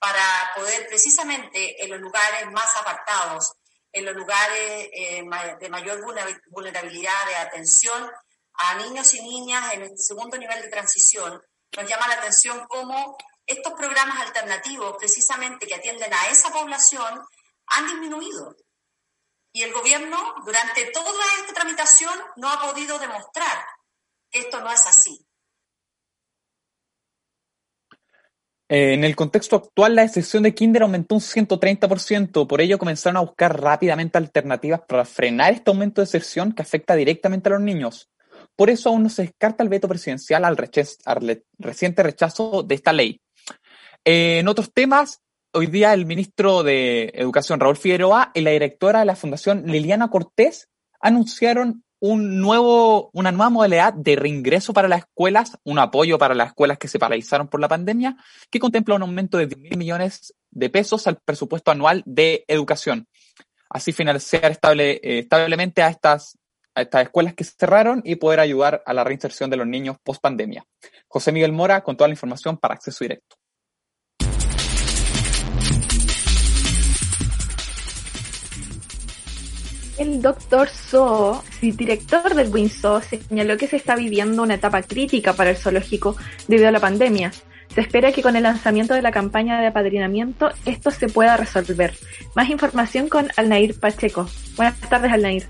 Para 0.00 0.50
poder 0.56 0.88
precisamente 0.88 1.84
en 1.84 1.90
los 1.90 2.00
lugares 2.00 2.50
más 2.50 2.76
apartados, 2.76 3.52
en 3.92 4.04
los 4.04 4.16
lugares 4.16 4.88
eh, 4.92 5.22
de 5.60 5.68
mayor 5.68 6.00
vulnerabilidad 6.50 7.26
de 7.28 7.36
atención 7.36 8.10
a 8.54 8.74
niños 8.82 9.14
y 9.14 9.22
niñas 9.22 9.74
en 9.74 9.82
este 9.82 9.98
segundo 9.98 10.36
nivel 10.36 10.60
de 10.60 10.68
transición, 10.70 11.40
nos 11.76 11.88
llama 11.88 12.08
la 12.08 12.14
atención 12.14 12.66
cómo 12.68 13.16
estos 13.46 13.72
programas 13.74 14.20
alternativos, 14.20 14.96
precisamente 14.98 15.66
que 15.66 15.74
atienden 15.74 16.12
a 16.12 16.28
esa 16.28 16.50
población, 16.52 17.20
han 17.66 17.86
disminuido. 17.86 18.56
Y 19.52 19.62
el 19.62 19.72
gobierno, 19.72 20.16
durante 20.44 20.86
toda 20.92 21.24
esta 21.40 21.54
tramitación, 21.54 22.14
no 22.36 22.48
ha 22.48 22.60
podido 22.60 22.98
demostrar 22.98 23.64
que 24.30 24.40
esto 24.40 24.60
no 24.60 24.70
es 24.70 24.86
así. 24.86 25.26
Eh, 28.68 28.94
en 28.94 29.02
el 29.02 29.16
contexto 29.16 29.56
actual, 29.56 29.96
la 29.96 30.04
excepción 30.04 30.44
de 30.44 30.54
Kinder 30.54 30.82
aumentó 30.82 31.16
un 31.16 31.20
130%, 31.20 32.46
por 32.46 32.60
ello 32.60 32.78
comenzaron 32.78 33.16
a 33.16 33.20
buscar 33.20 33.60
rápidamente 33.60 34.16
alternativas 34.16 34.82
para 34.86 35.04
frenar 35.04 35.52
este 35.52 35.72
aumento 35.72 36.00
de 36.00 36.04
excepción 36.04 36.52
que 36.52 36.62
afecta 36.62 36.94
directamente 36.94 37.48
a 37.48 37.52
los 37.52 37.62
niños. 37.62 38.08
Por 38.60 38.68
eso 38.68 38.90
aún 38.90 39.04
no 39.04 39.08
se 39.08 39.22
descarta 39.22 39.62
el 39.62 39.70
veto 39.70 39.88
presidencial 39.88 40.44
al, 40.44 40.54
reciente 41.58 42.02
rechazo 42.02 42.62
de 42.62 42.74
esta 42.74 42.92
ley. 42.92 43.18
En 44.04 44.48
otros 44.48 44.70
temas, 44.74 45.22
hoy 45.54 45.68
día 45.68 45.94
el 45.94 46.04
ministro 46.04 46.62
de 46.62 47.10
Educación, 47.14 47.58
Raúl 47.58 47.78
Figueroa, 47.78 48.32
y 48.34 48.42
la 48.42 48.50
directora 48.50 48.98
de 48.98 49.06
la 49.06 49.16
Fundación, 49.16 49.62
Liliana 49.64 50.10
Cortés, 50.10 50.68
anunciaron 51.00 51.84
un 52.00 52.38
nuevo, 52.38 53.08
una 53.14 53.32
nueva 53.32 53.48
modalidad 53.48 53.94
de 53.94 54.16
reingreso 54.16 54.74
para 54.74 54.88
las 54.88 55.04
escuelas, 55.06 55.56
un 55.64 55.78
apoyo 55.78 56.18
para 56.18 56.34
las 56.34 56.48
escuelas 56.48 56.76
que 56.76 56.88
se 56.88 56.98
paralizaron 56.98 57.48
por 57.48 57.62
la 57.62 57.68
pandemia, 57.68 58.18
que 58.50 58.60
contempla 58.60 58.94
un 58.94 59.00
aumento 59.00 59.38
de 59.38 59.46
10 59.46 59.58
mil 59.58 59.78
millones 59.78 60.34
de 60.50 60.68
pesos 60.68 61.06
al 61.06 61.16
presupuesto 61.16 61.70
anual 61.70 62.02
de 62.04 62.44
educación. 62.46 63.08
Así 63.70 63.92
financiar 63.92 64.52
estable, 64.52 65.00
eh, 65.02 65.20
establemente 65.20 65.80
a 65.80 65.88
estas 65.88 66.36
estas 66.82 67.02
escuelas 67.02 67.34
que 67.34 67.44
cerraron 67.44 68.02
y 68.04 68.16
poder 68.16 68.40
ayudar 68.40 68.82
a 68.86 68.92
la 68.92 69.04
reinserción 69.04 69.50
de 69.50 69.56
los 69.56 69.66
niños 69.66 69.96
post 70.02 70.20
pandemia. 70.20 70.64
José 71.08 71.32
Miguel 71.32 71.52
Mora 71.52 71.82
con 71.82 71.96
toda 71.96 72.08
la 72.08 72.14
información 72.14 72.56
para 72.56 72.74
acceso 72.74 73.04
directo. 73.04 73.36
El 80.00 80.22
doctor 80.22 80.70
So, 80.70 81.44
director 81.60 82.34
del 82.34 82.48
WinSO, 82.48 83.02
señaló 83.02 83.58
que 83.58 83.66
se 83.66 83.76
está 83.76 83.96
viviendo 83.96 84.42
una 84.42 84.54
etapa 84.54 84.80
crítica 84.80 85.34
para 85.34 85.50
el 85.50 85.56
zoológico 85.56 86.16
debido 86.48 86.68
a 86.68 86.72
la 86.72 86.80
pandemia. 86.80 87.32
Se 87.74 87.82
espera 87.82 88.10
que 88.10 88.22
con 88.22 88.34
el 88.34 88.44
lanzamiento 88.44 88.94
de 88.94 89.02
la 89.02 89.12
campaña 89.12 89.60
de 89.60 89.66
apadrinamiento 89.66 90.48
esto 90.64 90.90
se 90.90 91.08
pueda 91.08 91.36
resolver. 91.36 91.94
Más 92.34 92.48
información 92.48 93.10
con 93.10 93.28
Alnair 93.36 93.78
Pacheco. 93.78 94.26
Buenas 94.56 94.80
tardes, 94.80 95.12
Alnair. 95.12 95.46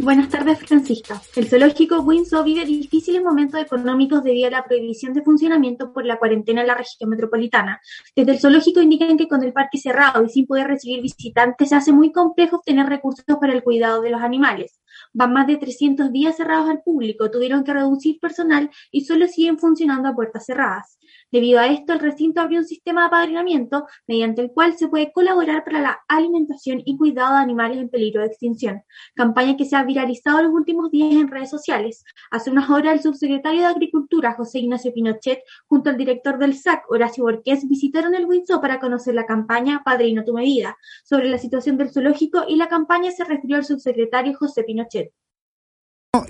Buenas 0.00 0.28
tardes, 0.28 0.60
Francisca. 0.60 1.20
El 1.34 1.48
zoológico 1.48 1.98
Windsor 2.02 2.44
vive 2.44 2.64
difíciles 2.64 3.20
momentos 3.20 3.60
económicos 3.60 4.22
debido 4.22 4.46
a 4.46 4.50
la 4.52 4.64
prohibición 4.64 5.12
de 5.12 5.22
funcionamiento 5.22 5.92
por 5.92 6.06
la 6.06 6.20
cuarentena 6.20 6.60
en 6.60 6.68
la 6.68 6.76
región 6.76 7.10
metropolitana. 7.10 7.80
Desde 8.14 8.30
el 8.30 8.38
zoológico 8.38 8.80
indican 8.80 9.16
que 9.16 9.26
con 9.26 9.42
el 9.42 9.52
parque 9.52 9.76
cerrado 9.76 10.24
y 10.24 10.28
sin 10.28 10.46
poder 10.46 10.68
recibir 10.68 11.02
visitantes 11.02 11.70
se 11.70 11.74
hace 11.74 11.90
muy 11.90 12.12
complejo 12.12 12.58
obtener 12.58 12.86
recursos 12.86 13.24
para 13.40 13.52
el 13.52 13.64
cuidado 13.64 14.00
de 14.00 14.10
los 14.10 14.22
animales. 14.22 14.80
Van 15.12 15.32
más 15.32 15.48
de 15.48 15.56
300 15.56 16.12
días 16.12 16.36
cerrados 16.36 16.70
al 16.70 16.82
público, 16.82 17.28
tuvieron 17.28 17.64
que 17.64 17.72
reducir 17.72 18.20
personal 18.20 18.70
y 18.92 19.04
solo 19.04 19.26
siguen 19.26 19.58
funcionando 19.58 20.08
a 20.08 20.14
puertas 20.14 20.46
cerradas. 20.46 20.96
Debido 21.30 21.60
a 21.60 21.66
esto, 21.66 21.92
el 21.92 21.98
recinto 21.98 22.40
abrió 22.40 22.60
un 22.60 22.64
sistema 22.64 23.02
de 23.02 23.06
apadrinamiento 23.08 23.86
mediante 24.06 24.40
el 24.40 24.50
cual 24.50 24.78
se 24.78 24.88
puede 24.88 25.12
colaborar 25.12 25.62
para 25.62 25.80
la 25.80 26.00
alimentación 26.08 26.80
y 26.84 26.96
cuidado 26.96 27.34
de 27.34 27.42
animales 27.42 27.78
en 27.78 27.90
peligro 27.90 28.22
de 28.22 28.28
extinción, 28.28 28.82
campaña 29.14 29.56
que 29.56 29.66
se 29.66 29.76
ha 29.76 29.84
viralizado 29.84 30.38
en 30.38 30.46
los 30.46 30.54
últimos 30.54 30.90
días 30.90 31.12
en 31.14 31.28
redes 31.28 31.50
sociales. 31.50 32.02
Hace 32.30 32.50
unas 32.50 32.70
horas, 32.70 32.94
el 32.94 33.02
subsecretario 33.02 33.60
de 33.60 33.66
Agricultura, 33.66 34.32
José 34.34 34.60
Ignacio 34.60 34.92
Pinochet, 34.94 35.40
junto 35.66 35.90
al 35.90 35.98
director 35.98 36.38
del 36.38 36.54
SAC, 36.54 36.90
Horacio 36.90 37.24
Borqués, 37.24 37.68
visitaron 37.68 38.14
el 38.14 38.24
Windsor 38.24 38.60
para 38.60 38.80
conocer 38.80 39.14
la 39.14 39.26
campaña 39.26 39.82
Padrino 39.84 40.24
tu 40.24 40.32
medida. 40.32 40.78
Sobre 41.04 41.28
la 41.28 41.38
situación 41.38 41.76
del 41.76 41.90
zoológico 41.90 42.44
y 42.48 42.56
la 42.56 42.68
campaña 42.68 43.10
se 43.10 43.24
refirió 43.24 43.56
al 43.56 43.64
subsecretario 43.64 44.34
José 44.34 44.64
Pinochet. 44.64 45.12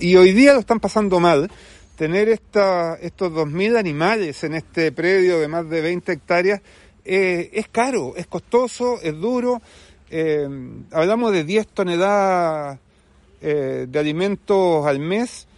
Y 0.00 0.16
hoy 0.16 0.32
día 0.32 0.54
lo 0.54 0.60
están 0.60 0.80
pasando 0.80 1.20
mal 1.20 1.48
tener 1.98 2.28
esta, 2.28 2.94
estos 2.94 3.32
2.000 3.32 3.76
animales 3.76 4.44
en 4.44 4.54
este 4.54 4.92
predio 4.92 5.40
de 5.40 5.48
más 5.48 5.68
de 5.68 5.80
20 5.80 6.12
hectáreas 6.12 6.62
eh, 7.04 7.50
es 7.52 7.66
caro, 7.66 8.14
es 8.16 8.28
costoso, 8.28 9.00
es 9.02 9.18
duro. 9.18 9.60
Eh, 10.08 10.48
hablamos 10.92 11.32
de 11.32 11.42
10 11.42 11.66
toneladas 11.66 12.78
eh, 13.40 13.86
de 13.88 13.98
alimentos 13.98 14.86
al 14.86 15.00
mes. 15.00 15.48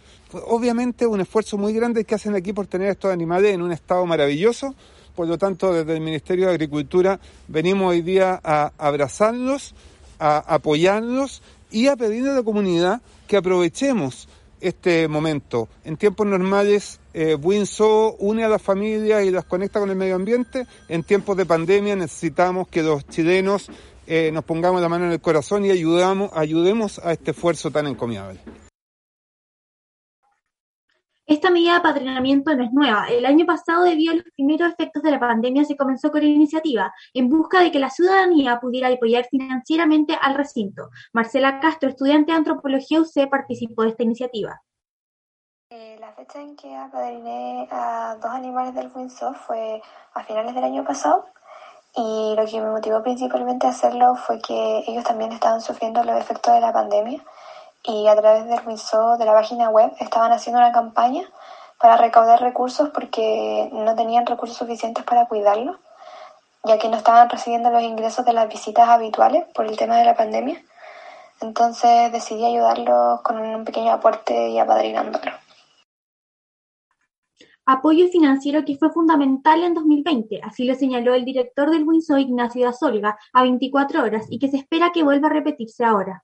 Obviamente 0.47 1.05
un 1.05 1.21
esfuerzo 1.21 1.59
muy 1.59 1.73
grande 1.73 2.05
que 2.05 2.15
hacen 2.15 2.33
aquí 2.33 2.53
por 2.53 2.65
tener 2.65 2.89
estos 2.89 3.11
animales 3.13 3.53
en 3.53 3.61
un 3.61 3.71
estado 3.71 4.03
maravilloso. 4.07 4.73
Por 5.15 5.27
lo 5.27 5.37
tanto, 5.37 5.71
desde 5.71 5.93
el 5.93 6.01
Ministerio 6.01 6.47
de 6.47 6.53
Agricultura 6.53 7.19
venimos 7.49 7.91
hoy 7.91 8.01
día 8.01 8.41
a 8.43 8.71
abrazarlos, 8.79 9.75
a 10.17 10.39
apoyarlos 10.39 11.43
y 11.69 11.85
a 11.85 11.95
pedirle 11.95 12.31
a 12.31 12.35
la 12.35 12.43
comunidad 12.43 13.01
que 13.27 13.37
aprovechemos 13.37 14.27
este 14.61 15.07
momento. 15.07 15.67
En 15.83 15.97
tiempos 15.97 16.25
normales, 16.27 16.99
eh, 17.13 17.35
Winso 17.35 18.15
une 18.19 18.43
a 18.43 18.49
las 18.49 18.61
familias 18.61 19.25
y 19.25 19.31
las 19.31 19.45
conecta 19.45 19.79
con 19.79 19.89
el 19.89 19.95
medio 19.95 20.15
ambiente. 20.15 20.65
En 20.87 21.03
tiempos 21.03 21.35
de 21.35 21.45
pandemia 21.45 21.95
necesitamos 21.95 22.67
que 22.67 22.83
los 22.83 23.05
chilenos 23.07 23.69
eh, 24.07 24.31
nos 24.31 24.43
pongamos 24.43 24.81
la 24.81 24.89
mano 24.89 25.05
en 25.05 25.11
el 25.11 25.21
corazón 25.21 25.65
y 25.65 25.71
ayudamos, 25.71 26.31
ayudemos 26.33 26.99
a 26.99 27.11
este 27.11 27.31
esfuerzo 27.31 27.71
tan 27.71 27.87
encomiable. 27.87 28.39
Esta 31.31 31.49
medida 31.49 31.71
de 31.71 31.77
apadrinamiento 31.77 32.53
no 32.53 32.65
es 32.65 32.73
nueva. 32.73 33.07
El 33.07 33.25
año 33.25 33.45
pasado, 33.45 33.83
debido 33.83 34.11
a 34.11 34.17
los 34.17 34.25
primeros 34.35 34.73
efectos 34.73 35.01
de 35.01 35.11
la 35.11 35.19
pandemia, 35.21 35.63
se 35.63 35.77
comenzó 35.77 36.11
con 36.11 36.19
la 36.19 36.27
iniciativa 36.27 36.93
en 37.13 37.29
busca 37.29 37.61
de 37.61 37.71
que 37.71 37.79
la 37.79 37.89
ciudadanía 37.89 38.59
pudiera 38.59 38.89
apoyar 38.89 39.23
financieramente 39.31 40.13
al 40.21 40.35
recinto. 40.35 40.89
Marcela 41.13 41.61
Castro, 41.61 41.87
estudiante 41.87 42.33
de 42.33 42.37
antropología 42.37 42.99
UC, 42.99 43.29
participó 43.29 43.83
de 43.83 43.89
esta 43.91 44.03
iniciativa. 44.03 44.61
Eh, 45.69 45.95
la 46.01 46.11
fecha 46.11 46.41
en 46.41 46.57
que 46.57 46.75
apadriné 46.75 47.65
a 47.71 48.17
dos 48.21 48.31
animales 48.31 48.75
del 48.75 48.91
Windsor 48.93 49.33
fue 49.37 49.81
a 50.13 50.23
finales 50.25 50.53
del 50.53 50.65
año 50.65 50.83
pasado 50.83 51.23
y 51.95 52.35
lo 52.35 52.45
que 52.45 52.59
me 52.59 52.71
motivó 52.71 53.01
principalmente 53.03 53.67
a 53.67 53.69
hacerlo 53.69 54.17
fue 54.17 54.41
que 54.41 54.83
ellos 54.85 55.05
también 55.05 55.31
estaban 55.31 55.61
sufriendo 55.61 56.03
los 56.03 56.19
efectos 56.19 56.53
de 56.53 56.59
la 56.59 56.73
pandemia 56.73 57.23
y 57.83 58.07
a 58.07 58.15
través 58.15 58.47
del 58.47 58.65
MISO, 58.65 59.17
de 59.17 59.25
la 59.25 59.33
página 59.33 59.69
web, 59.69 59.91
estaban 59.99 60.31
haciendo 60.31 60.59
una 60.59 60.71
campaña 60.71 61.27
para 61.79 61.97
recaudar 61.97 62.41
recursos 62.41 62.89
porque 62.89 63.69
no 63.73 63.95
tenían 63.95 64.25
recursos 64.25 64.57
suficientes 64.57 65.03
para 65.03 65.27
cuidarlo, 65.27 65.79
ya 66.63 66.77
que 66.77 66.89
no 66.89 66.97
estaban 66.97 67.29
recibiendo 67.29 67.71
los 67.71 67.81
ingresos 67.81 68.23
de 68.23 68.33
las 68.33 68.47
visitas 68.47 68.87
habituales 68.87 69.45
por 69.55 69.65
el 69.65 69.77
tema 69.77 69.97
de 69.97 70.05
la 70.05 70.15
pandemia. 70.15 70.61
Entonces 71.41 72.11
decidí 72.11 72.45
ayudarlos 72.45 73.21
con 73.21 73.39
un 73.39 73.65
pequeño 73.65 73.91
aporte 73.91 74.49
y 74.49 74.59
apadrinándolo. 74.59 75.31
apoyo 77.65 78.07
financiero 78.09 78.65
que 78.65 78.75
fue 78.77 78.91
fundamental 78.91 79.63
en 79.63 79.73
2020, 79.73 80.41
así 80.43 80.65
lo 80.65 80.75
señaló 80.75 81.13
el 81.13 81.23
director 81.23 81.69
del 81.69 81.83
Winso 81.83 82.17
Ignacio 82.17 82.67
Azolga 82.67 83.17
a 83.33 83.43
24 83.43 84.03
horas 84.03 84.25
y 84.29 84.39
que 84.39 84.49
se 84.49 84.57
espera 84.57 84.91
que 84.91 85.03
vuelva 85.03 85.29
a 85.29 85.33
repetirse 85.33 85.85
ahora. 85.85 86.23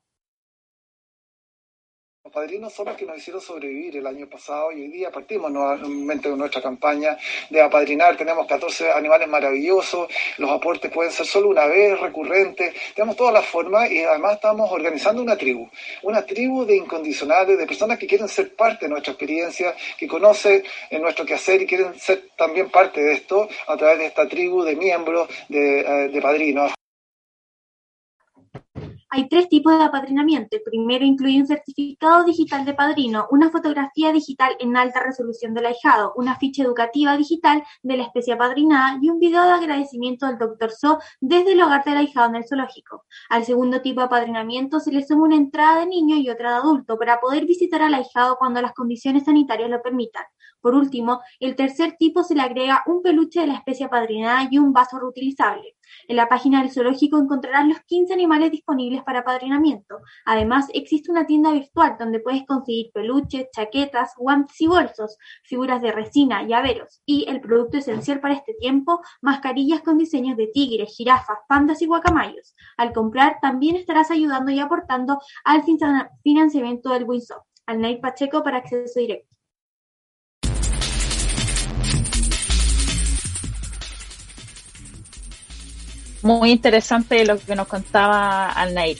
Padrinos 2.37 2.71
son 2.71 2.85
los 2.85 2.95
que 2.95 3.07
nos 3.07 3.17
hicieron 3.17 3.41
sobrevivir 3.41 3.97
el 3.97 4.05
año 4.05 4.27
pasado 4.27 4.71
y 4.71 4.81
hoy 4.81 4.89
día 4.89 5.09
partimos 5.09 5.51
nuevamente 5.51 6.29
con 6.29 6.37
nuestra 6.37 6.61
campaña 6.61 7.17
de 7.49 7.59
apadrinar. 7.59 8.15
Tenemos 8.15 8.45
14 8.45 8.91
animales 8.91 9.27
maravillosos, 9.27 10.07
los 10.37 10.51
aportes 10.51 10.91
pueden 10.91 11.11
ser 11.11 11.25
solo 11.25 11.49
una 11.49 11.65
vez, 11.65 11.99
recurrentes, 11.99 12.75
tenemos 12.93 13.15
todas 13.15 13.33
las 13.33 13.43
formas 13.43 13.89
y 13.89 14.03
además 14.03 14.35
estamos 14.35 14.71
organizando 14.71 15.19
una 15.19 15.35
tribu, 15.35 15.67
una 16.03 16.23
tribu 16.23 16.63
de 16.63 16.75
incondicionales, 16.75 17.57
de 17.57 17.65
personas 17.65 17.97
que 17.97 18.05
quieren 18.05 18.27
ser 18.27 18.55
parte 18.55 18.85
de 18.85 18.91
nuestra 18.91 19.13
experiencia, 19.13 19.75
que 19.97 20.07
conocen 20.07 20.63
nuestro 20.91 21.25
quehacer 21.25 21.63
y 21.63 21.65
quieren 21.65 21.99
ser 21.99 22.29
también 22.37 22.69
parte 22.69 23.01
de 23.01 23.13
esto 23.13 23.49
a 23.65 23.75
través 23.75 23.97
de 23.97 24.05
esta 24.05 24.27
tribu 24.27 24.61
de 24.61 24.75
miembros, 24.75 25.27
de, 25.49 25.79
eh, 25.79 26.09
de 26.09 26.21
padrinos. 26.21 26.76
Hay 29.09 29.29
tres 29.29 29.47
tipos 29.47 29.77
de 29.77 29.85
apadrinamiento. 29.85 30.57
El 30.57 30.63
primero 30.63 31.05
incluye 31.05 31.39
un 31.39 31.47
certificado 31.47 32.25
digital 32.25 32.65
de 32.65 32.73
padrino, 32.73 33.25
una 33.31 33.49
fotografía 33.49 34.11
digital 34.11 34.57
en 34.59 34.75
alta 34.75 35.01
resolución 35.01 35.53
del 35.53 35.67
ahijado, 35.67 36.11
una 36.17 36.35
ficha 36.35 36.63
educativa 36.63 37.15
digital 37.15 37.63
de 37.83 37.95
la 37.95 38.03
especie 38.03 38.33
apadrinada 38.33 38.99
y 39.01 39.09
un 39.09 39.19
video 39.19 39.45
de 39.45 39.51
agradecimiento 39.51 40.25
del 40.25 40.37
Dr. 40.37 40.71
So 40.71 40.99
desde 41.21 41.53
el 41.53 41.61
hogar 41.61 41.85
del 41.85 41.97
ahijado 41.97 42.27
en 42.27 42.35
el 42.35 42.47
zoológico. 42.47 43.05
Al 43.29 43.45
segundo 43.45 43.81
tipo 43.81 44.01
de 44.01 44.07
apadrinamiento 44.07 44.81
se 44.81 44.91
le 44.91 45.05
suma 45.05 45.23
una 45.23 45.37
entrada 45.37 45.79
de 45.79 45.85
niño 45.85 46.17
y 46.17 46.29
otra 46.29 46.51
de 46.51 46.57
adulto 46.57 46.97
para 46.97 47.21
poder 47.21 47.45
visitar 47.45 47.81
al 47.81 47.93
ahijado 47.93 48.35
cuando 48.37 48.61
las 48.61 48.73
condiciones 48.73 49.23
sanitarias 49.23 49.69
lo 49.69 49.81
permitan. 49.81 50.25
Por 50.59 50.75
último, 50.75 51.21
el 51.39 51.55
tercer 51.55 51.95
tipo 51.97 52.25
se 52.25 52.35
le 52.35 52.41
agrega 52.41 52.83
un 52.87 53.01
peluche 53.01 53.39
de 53.39 53.47
la 53.47 53.53
especie 53.53 53.85
apadrinada 53.85 54.49
y 54.51 54.57
un 54.57 54.73
vaso 54.73 54.99
reutilizable. 54.99 55.76
En 56.07 56.15
la 56.15 56.29
página 56.29 56.61
del 56.61 56.71
zoológico 56.71 57.17
encontrarás 57.17 57.67
los 57.67 57.79
15 57.81 58.13
animales 58.13 58.51
disponibles 58.51 59.03
para 59.03 59.19
apadrinamiento. 59.19 59.99
Además, 60.25 60.67
existe 60.73 61.11
una 61.11 61.25
tienda 61.25 61.51
virtual 61.51 61.95
donde 61.99 62.19
puedes 62.19 62.45
conseguir 62.45 62.91
peluches, 62.93 63.47
chaquetas, 63.51 64.13
guantes 64.17 64.59
y 64.61 64.67
bolsos, 64.67 65.17
figuras 65.43 65.81
de 65.81 65.91
resina, 65.91 66.47
llaveros 66.47 67.01
y, 67.05 67.25
el 67.27 67.41
producto 67.41 67.77
esencial 67.77 68.19
para 68.19 68.35
este 68.35 68.53
tiempo, 68.53 69.01
mascarillas 69.21 69.81
con 69.81 69.97
diseños 69.97 70.37
de 70.37 70.47
tigres, 70.47 70.95
jirafas, 70.95 71.39
pandas 71.47 71.81
y 71.81 71.87
guacamayos. 71.87 72.55
Al 72.77 72.93
comprar, 72.93 73.37
también 73.41 73.75
estarás 73.75 74.11
ayudando 74.11 74.51
y 74.51 74.59
aportando 74.59 75.19
al 75.43 75.63
financiamiento 76.23 76.89
del 76.89 77.03
Winsoft. 77.03 77.45
Al 77.65 77.99
Pacheco 77.99 78.43
para 78.43 78.59
acceso 78.59 78.99
directo. 78.99 79.26
Muy 86.27 86.51
interesante 86.51 87.23
lo 87.25 87.39
que 87.39 87.55
nos 87.55 87.69
contaba 87.69 88.51
Alnair. 88.51 88.97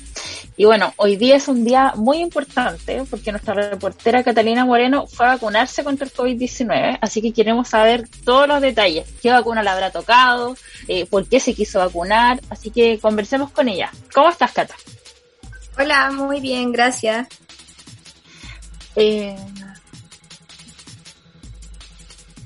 Y 0.55 0.63
bueno, 0.63 0.93
hoy 0.95 1.17
día 1.17 1.35
es 1.35 1.49
un 1.49 1.65
día 1.65 1.91
muy 1.97 2.19
importante 2.19 3.03
porque 3.09 3.33
nuestra 3.33 3.53
reportera 3.53 4.23
Catalina 4.23 4.63
Moreno 4.63 5.07
fue 5.07 5.25
a 5.25 5.33
vacunarse 5.33 5.83
contra 5.83 6.05
el 6.05 6.13
COVID-19, 6.13 6.99
así 7.01 7.21
que 7.21 7.33
queremos 7.33 7.67
saber 7.67 8.07
todos 8.23 8.47
los 8.47 8.61
detalles, 8.61 9.09
qué 9.21 9.29
vacuna 9.29 9.61
le 9.61 9.69
habrá 9.69 9.91
tocado, 9.91 10.55
eh, 10.87 11.05
por 11.05 11.27
qué 11.27 11.41
se 11.41 11.53
quiso 11.53 11.79
vacunar, 11.79 12.39
así 12.49 12.71
que 12.71 12.97
conversemos 12.97 13.51
con 13.51 13.67
ella. 13.67 13.91
¿Cómo 14.13 14.29
estás, 14.29 14.53
Cata? 14.53 14.75
Hola, 15.77 16.11
muy 16.11 16.39
bien, 16.39 16.71
gracias. 16.71 17.27
Eh, 18.95 19.35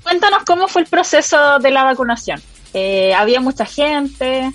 cuéntanos 0.02 0.42
cómo 0.44 0.66
fue 0.66 0.82
el 0.82 0.88
proceso 0.88 1.60
de 1.60 1.70
la 1.70 1.84
vacunación. 1.84 2.42
Eh, 2.74 3.14
¿Había 3.14 3.40
mucha 3.40 3.64
gente? 3.64 4.52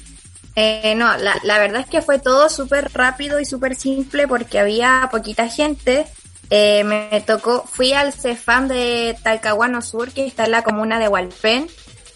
Eh, 0.60 0.96
no, 0.96 1.16
la, 1.18 1.36
la, 1.44 1.60
verdad 1.60 1.82
es 1.82 1.88
que 1.88 2.02
fue 2.02 2.18
todo 2.18 2.50
súper 2.50 2.90
rápido 2.92 3.40
y 3.40 3.46
súper 3.46 3.76
simple 3.76 4.28
porque 4.28 4.58
había 4.58 5.08
poquita 5.12 5.48
gente. 5.48 6.08
Eh, 6.50 6.84
me 6.84 7.22
tocó, 7.28 7.62
fui 7.68 7.94
al 7.94 8.12
CEFAM 8.12 8.68
de 8.68 9.16
Talcahuano 9.22 9.84
Sur, 9.84 10.12
que 10.12 10.26
está 10.26 10.46
en 10.46 10.52
la 10.52 10.64
comuna 10.64 10.98
de 10.98 11.10
Hualpén, 11.10 11.68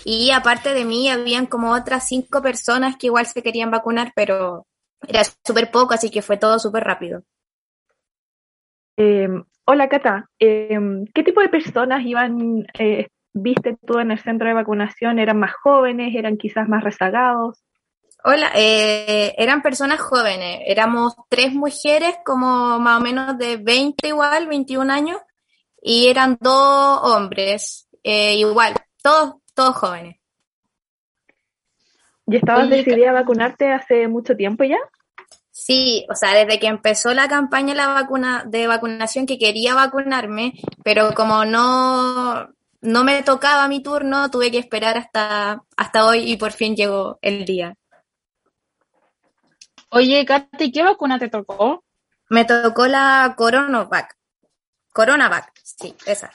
y 0.06 0.32
aparte 0.32 0.73
de 0.73 0.86
mí 0.86 1.08
habían 1.08 1.45
como 1.45 1.73
otras 1.73 2.08
cinco 2.08 2.41
personas 2.41 2.97
que 2.97 3.08
igual 3.08 3.27
se 3.27 3.43
querían 3.43 3.69
vacunar, 3.69 4.12
pero 4.15 4.65
era 5.08 5.21
súper 5.45 5.69
poco, 5.69 5.93
así 5.93 6.10
que 6.10 6.23
fue 6.23 6.38
todo 6.38 6.58
súper 6.58 6.84
rápido. 6.84 7.21
Eh, 8.97 9.30
hola 9.65 9.88
Cata, 9.88 10.27
em, 10.39 11.06
¿qué 11.13 11.21
tipo 11.21 11.41
de 11.41 11.49
personas 11.49 12.04
iban, 12.08 12.65
eh, 12.80 13.08
viste 13.34 13.77
tú 13.86 13.99
en 13.99 14.10
el 14.10 14.17
centro 14.17 14.47
de 14.47 14.56
vacunación? 14.56 15.19
¿Eran 15.19 15.38
más 15.38 15.54
jóvenes? 15.54 16.15
¿Eran 16.15 16.38
quizás 16.38 16.67
más 16.67 16.84
rezagados? 16.84 17.62
Hola, 18.23 18.51
eh, 18.53 19.34
eran 19.39 19.63
personas 19.63 19.99
jóvenes, 19.99 20.60
éramos 20.67 21.15
tres 21.27 21.53
mujeres 21.53 22.17
como 22.23 22.77
más 22.77 22.99
o 22.99 23.03
menos 23.03 23.36
de 23.39 23.57
20 23.57 24.10
igual, 24.10 24.47
21 24.47 24.91
años, 24.91 25.17
y 25.81 26.07
eran 26.07 26.38
dos 26.39 26.99
hombres, 27.01 27.88
eh, 28.03 28.36
igual, 28.36 28.75
todos, 29.01 29.38
todos 29.55 29.75
jóvenes. 29.75 30.17
¿Y 32.27 32.36
estabas 32.36 32.69
decidida 32.69 33.10
a 33.10 33.13
vacunarte 33.13 33.71
hace 33.71 34.07
mucho 34.07 34.36
tiempo 34.36 34.63
ya? 34.65 34.77
Sí, 35.49 36.05
o 36.07 36.15
sea, 36.15 36.36
desde 36.36 36.60
que 36.60 36.67
empezó 36.67 37.15
la 37.15 37.27
campaña 37.27 37.73
la 37.73 37.88
vacuna, 37.88 38.43
de 38.47 38.67
vacunación 38.67 39.25
que 39.25 39.39
quería 39.39 39.73
vacunarme, 39.73 40.53
pero 40.84 41.15
como 41.15 41.43
no, 41.43 42.49
no 42.81 43.03
me 43.03 43.23
tocaba 43.23 43.67
mi 43.67 43.81
turno, 43.81 44.29
tuve 44.29 44.51
que 44.51 44.60
esperar 44.60 44.97
hasta, 44.99 45.63
hasta 45.75 46.05
hoy 46.05 46.31
y 46.31 46.38
por 46.38 46.51
fin 46.51 46.75
llegó 46.75 47.17
el 47.23 47.45
día. 47.45 47.75
Oye, 49.93 50.25
Katy, 50.25 50.71
¿qué 50.71 50.84
vacuna 50.84 51.19
te 51.19 51.27
tocó? 51.27 51.84
Me 52.30 52.45
tocó 52.45 52.88
la 52.88 53.34
Coronavac. 53.36 54.15
Coronavac, 54.93 55.51
sí, 55.63 55.93
esa. 56.06 56.32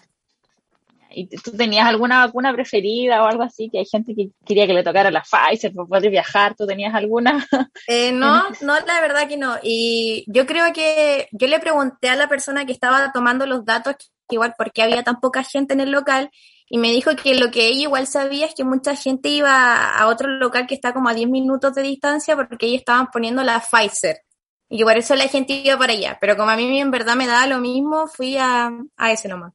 ¿Y 1.11 1.29
tú 1.29 1.53
tenías 1.53 1.87
alguna 1.87 2.27
vacuna 2.27 2.53
preferida 2.53 3.23
o 3.23 3.27
algo 3.27 3.45
así? 3.45 3.71
Que 3.71 3.79
hay 3.79 3.87
gente 3.87 4.15
que 4.15 4.29
quería 4.45 4.67
que 4.67 4.75
le 4.75 4.83
tocara 4.83 5.11
la 5.11 5.23
Pfizer 5.23 5.73
para 5.73 5.89
poder 5.89 6.11
viajar. 6.11 6.55
¿Tú 6.55 6.67
tenías 6.67 6.95
alguna? 6.95 7.47
Eh, 7.89 8.13
no, 8.13 8.43
no, 8.61 8.75
la 8.81 9.01
verdad 9.01 9.27
que 9.27 9.39
no. 9.39 9.57
Y 9.63 10.25
yo 10.27 10.45
creo 10.45 10.75
que 10.75 11.29
yo 11.33 11.47
le 11.47 11.59
pregunté 11.59 12.11
a 12.11 12.17
la 12.17 12.29
persona 12.29 12.67
que 12.67 12.73
estaba 12.73 13.11
tomando 13.13 13.47
los 13.47 13.65
datos, 13.65 13.95
igual 14.29 14.55
porque 14.59 14.83
había 14.83 15.03
tan 15.03 15.21
poca 15.21 15.43
gente 15.45 15.73
en 15.73 15.81
el 15.81 15.93
local, 15.93 16.31
y 16.69 16.79
me 16.79 16.91
dijo 16.91 17.15
que 17.15 17.35
lo 17.37 17.51
que 17.51 17.67
ella 17.69 17.83
igual 17.83 18.07
sabía 18.07 18.47
es 18.47 18.55
que 18.55 18.65
mucha 18.65 18.97
gente 18.97 19.29
iba 19.29 19.95
a 19.95 20.09
otro 20.09 20.29
local 20.29 20.67
que 20.67 20.75
está 20.75 20.93
como 20.93 21.09
a 21.09 21.15
10 21.15 21.29
minutos 21.29 21.75
de 21.75 21.83
distancia 21.83 22.35
porque 22.37 22.67
ellos 22.67 22.81
estaban 22.81 23.07
poniendo 23.13 23.43
la 23.45 23.61
Pfizer. 23.61 24.23
Y 24.69 24.79
que 24.79 24.85
por 24.85 24.97
eso 24.97 25.15
la 25.15 25.29
gente 25.29 25.53
iba 25.53 25.79
para 25.79 25.93
allá. 25.93 26.19
Pero 26.21 26.37
como 26.37 26.51
a 26.51 26.57
mí 26.57 26.81
en 26.81 26.91
verdad 26.91 27.15
me 27.15 27.29
daba 27.29 27.47
lo 27.47 27.59
mismo, 27.59 28.09
fui 28.09 28.37
a, 28.37 28.73
a 28.97 29.13
ese 29.13 29.29
nomás. 29.29 29.53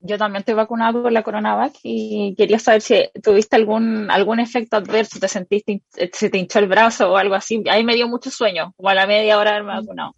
Yo 0.00 0.18
también 0.18 0.40
estoy 0.40 0.54
vacunado 0.54 1.02
con 1.02 1.14
la 1.14 1.22
Coronavac 1.22 1.74
y 1.82 2.34
quería 2.36 2.58
saber 2.58 2.82
si 2.82 3.08
tuviste 3.22 3.56
algún 3.56 4.10
algún 4.10 4.38
efecto 4.38 4.76
adverso, 4.76 5.18
te 5.18 5.26
sentiste, 5.26 5.82
se 6.12 6.30
te 6.30 6.38
hinchó 6.38 6.60
el 6.60 6.68
brazo 6.68 7.12
o 7.12 7.16
algo 7.16 7.34
así. 7.34 7.62
Ahí 7.68 7.84
me 7.84 7.94
dio 7.94 8.08
mucho 8.08 8.30
sueño, 8.30 8.72
como 8.76 8.88
a 8.88 8.94
la 8.94 9.06
media 9.06 9.38
hora 9.38 9.50
de 9.50 9.56
haberme 9.56 9.80
vacunado. 9.80 10.14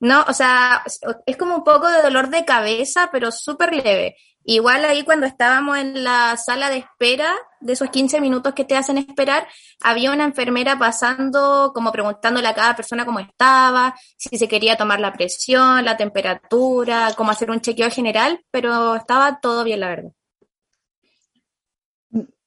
No, 0.00 0.24
o 0.28 0.32
sea, 0.32 0.82
es 1.26 1.36
como 1.36 1.56
un 1.56 1.64
poco 1.64 1.88
de 1.88 2.02
dolor 2.02 2.28
de 2.28 2.44
cabeza, 2.44 3.08
pero 3.12 3.30
súper 3.30 3.72
leve. 3.74 4.16
Igual 4.46 4.84
ahí 4.84 5.04
cuando 5.04 5.24
estábamos 5.24 5.78
en 5.78 6.04
la 6.04 6.36
sala 6.36 6.68
de 6.68 6.78
espera, 6.78 7.34
de 7.60 7.72
esos 7.72 7.88
15 7.88 8.20
minutos 8.20 8.52
que 8.52 8.66
te 8.66 8.76
hacen 8.76 8.98
esperar, 8.98 9.48
había 9.80 10.12
una 10.12 10.24
enfermera 10.24 10.78
pasando, 10.78 11.72
como 11.74 11.90
preguntándole 11.90 12.46
a 12.48 12.54
cada 12.54 12.76
persona 12.76 13.06
cómo 13.06 13.20
estaba, 13.20 13.94
si 14.18 14.36
se 14.36 14.46
quería 14.46 14.76
tomar 14.76 15.00
la 15.00 15.14
presión, 15.14 15.82
la 15.84 15.96
temperatura, 15.96 17.14
cómo 17.16 17.30
hacer 17.30 17.50
un 17.50 17.60
chequeo 17.62 17.90
general, 17.90 18.44
pero 18.50 18.96
estaba 18.96 19.40
todo 19.40 19.64
bien, 19.64 19.80
la 19.80 19.88
verdad. 19.88 20.12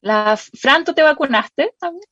La, 0.01 0.37
Fran, 0.37 0.85
¿tú 0.85 0.93
te 0.93 1.01
vacunaste 1.01 1.73
también? 1.79 2.03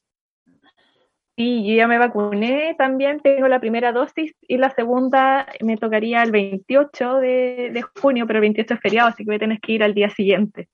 Sí, 1.37 1.67
yo 1.67 1.75
ya 1.75 1.87
me 1.87 1.97
vacuné 1.97 2.75
también, 2.77 3.19
tengo 3.19 3.49
la 3.49 3.59
primera 3.59 3.91
dosis 3.91 4.33
y 4.41 4.57
la 4.57 4.73
segunda 4.73 5.45
me 5.59 5.75
tocaría 5.75 6.23
el 6.23 6.31
28 6.31 7.15
de, 7.15 7.71
de 7.73 7.81
junio, 7.81 8.25
pero 8.25 8.37
el 8.37 8.43
28 8.43 8.73
es 8.73 8.79
feriado, 8.79 9.09
así 9.09 9.23
que 9.23 9.31
voy 9.31 9.35
a 9.35 9.39
tener 9.39 9.59
que 9.59 9.73
ir 9.73 9.83
al 9.83 9.93
día 9.93 10.09
siguiente. 10.09 10.69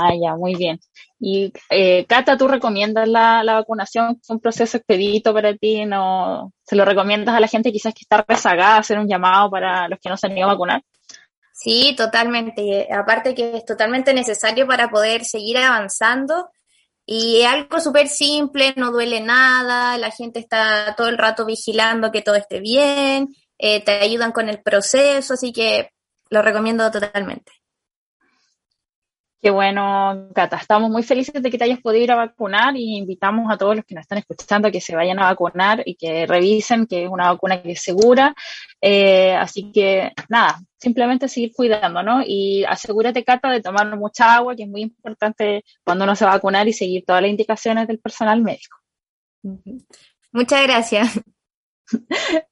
Ah, 0.00 0.12
ya, 0.20 0.36
muy 0.36 0.54
bien. 0.54 0.78
Y 1.18 1.52
eh, 1.70 2.04
Cata, 2.06 2.36
¿tú 2.36 2.46
recomiendas 2.46 3.08
la, 3.08 3.42
la 3.42 3.54
vacunación? 3.54 4.18
¿Es 4.20 4.30
un 4.30 4.38
proceso 4.38 4.76
expedito 4.76 5.32
para 5.32 5.56
ti? 5.56 5.84
¿No 5.86 6.52
¿Se 6.62 6.76
lo 6.76 6.84
recomiendas 6.84 7.34
a 7.34 7.40
la 7.40 7.48
gente 7.48 7.72
quizás 7.72 7.94
que 7.94 8.02
está 8.02 8.24
rezagada, 8.28 8.76
hacer 8.76 8.98
un 8.98 9.08
llamado 9.08 9.50
para 9.50 9.88
los 9.88 9.98
que 9.98 10.10
no 10.10 10.16
se 10.16 10.26
han 10.26 10.36
ido 10.36 10.46
a 10.46 10.52
vacunar? 10.52 10.82
Sí, 11.52 11.94
totalmente. 11.96 12.86
Aparte 12.92 13.34
que 13.34 13.56
es 13.56 13.64
totalmente 13.64 14.14
necesario 14.14 14.66
para 14.66 14.90
poder 14.90 15.24
seguir 15.24 15.56
avanzando 15.58 16.50
y 17.10 17.42
algo 17.44 17.80
súper 17.80 18.06
simple, 18.06 18.74
no 18.76 18.92
duele 18.92 19.22
nada, 19.22 19.96
la 19.96 20.10
gente 20.10 20.40
está 20.40 20.94
todo 20.94 21.08
el 21.08 21.16
rato 21.16 21.46
vigilando 21.46 22.12
que 22.12 22.20
todo 22.20 22.34
esté 22.34 22.60
bien, 22.60 23.34
eh, 23.56 23.82
te 23.82 23.92
ayudan 23.92 24.30
con 24.30 24.50
el 24.50 24.60
proceso, 24.60 25.32
así 25.32 25.50
que 25.50 25.90
lo 26.28 26.42
recomiendo 26.42 26.90
totalmente. 26.90 27.50
Qué 29.40 29.50
bueno, 29.50 30.30
Cata. 30.34 30.56
Estamos 30.56 30.90
muy 30.90 31.04
felices 31.04 31.40
de 31.40 31.48
que 31.48 31.58
te 31.58 31.64
hayas 31.64 31.80
podido 31.80 32.02
ir 32.02 32.10
a 32.10 32.16
vacunar 32.16 32.76
y 32.76 32.96
invitamos 32.96 33.48
a 33.52 33.56
todos 33.56 33.76
los 33.76 33.84
que 33.84 33.94
nos 33.94 34.02
están 34.02 34.18
escuchando 34.18 34.66
a 34.66 34.70
que 34.72 34.80
se 34.80 34.96
vayan 34.96 35.20
a 35.20 35.26
vacunar 35.26 35.82
y 35.86 35.94
que 35.94 36.26
revisen 36.26 36.86
que 36.88 37.04
es 37.04 37.08
una 37.08 37.30
vacuna 37.30 37.62
que 37.62 37.72
es 37.72 37.80
segura. 37.80 38.34
Eh, 38.80 39.34
así 39.36 39.70
que 39.70 40.10
nada, 40.28 40.58
simplemente 40.76 41.28
seguir 41.28 41.52
cuidando, 41.54 42.02
¿no? 42.02 42.20
Y 42.26 42.64
asegúrate, 42.64 43.22
Cata, 43.22 43.50
de 43.50 43.62
tomar 43.62 43.96
mucha 43.96 44.34
agua, 44.34 44.56
que 44.56 44.64
es 44.64 44.68
muy 44.68 44.82
importante 44.82 45.64
cuando 45.84 46.02
uno 46.02 46.16
se 46.16 46.24
va 46.24 46.32
a 46.32 46.34
vacunar 46.34 46.66
y 46.66 46.72
seguir 46.72 47.04
todas 47.06 47.22
las 47.22 47.30
indicaciones 47.30 47.86
del 47.86 48.00
personal 48.00 48.42
médico. 48.42 48.76
Muchas 50.32 50.62
gracias. 50.64 51.20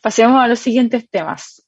Pasemos 0.00 0.40
a 0.40 0.46
los 0.46 0.60
siguientes 0.60 1.10
temas. 1.10 1.66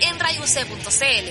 En 0.00 0.18
rayuc.cl. 0.18 1.30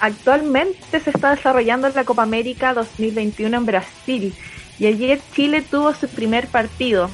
Actualmente 0.00 1.00
se 1.00 1.10
está 1.10 1.34
desarrollando 1.34 1.88
la 1.88 2.04
Copa 2.04 2.24
América 2.24 2.74
2021 2.74 3.56
en 3.56 3.66
Brasil 3.66 4.34
y 4.78 4.86
ayer 4.86 5.20
Chile 5.34 5.62
tuvo 5.62 5.94
su 5.94 6.08
primer 6.08 6.48
partido. 6.48 7.08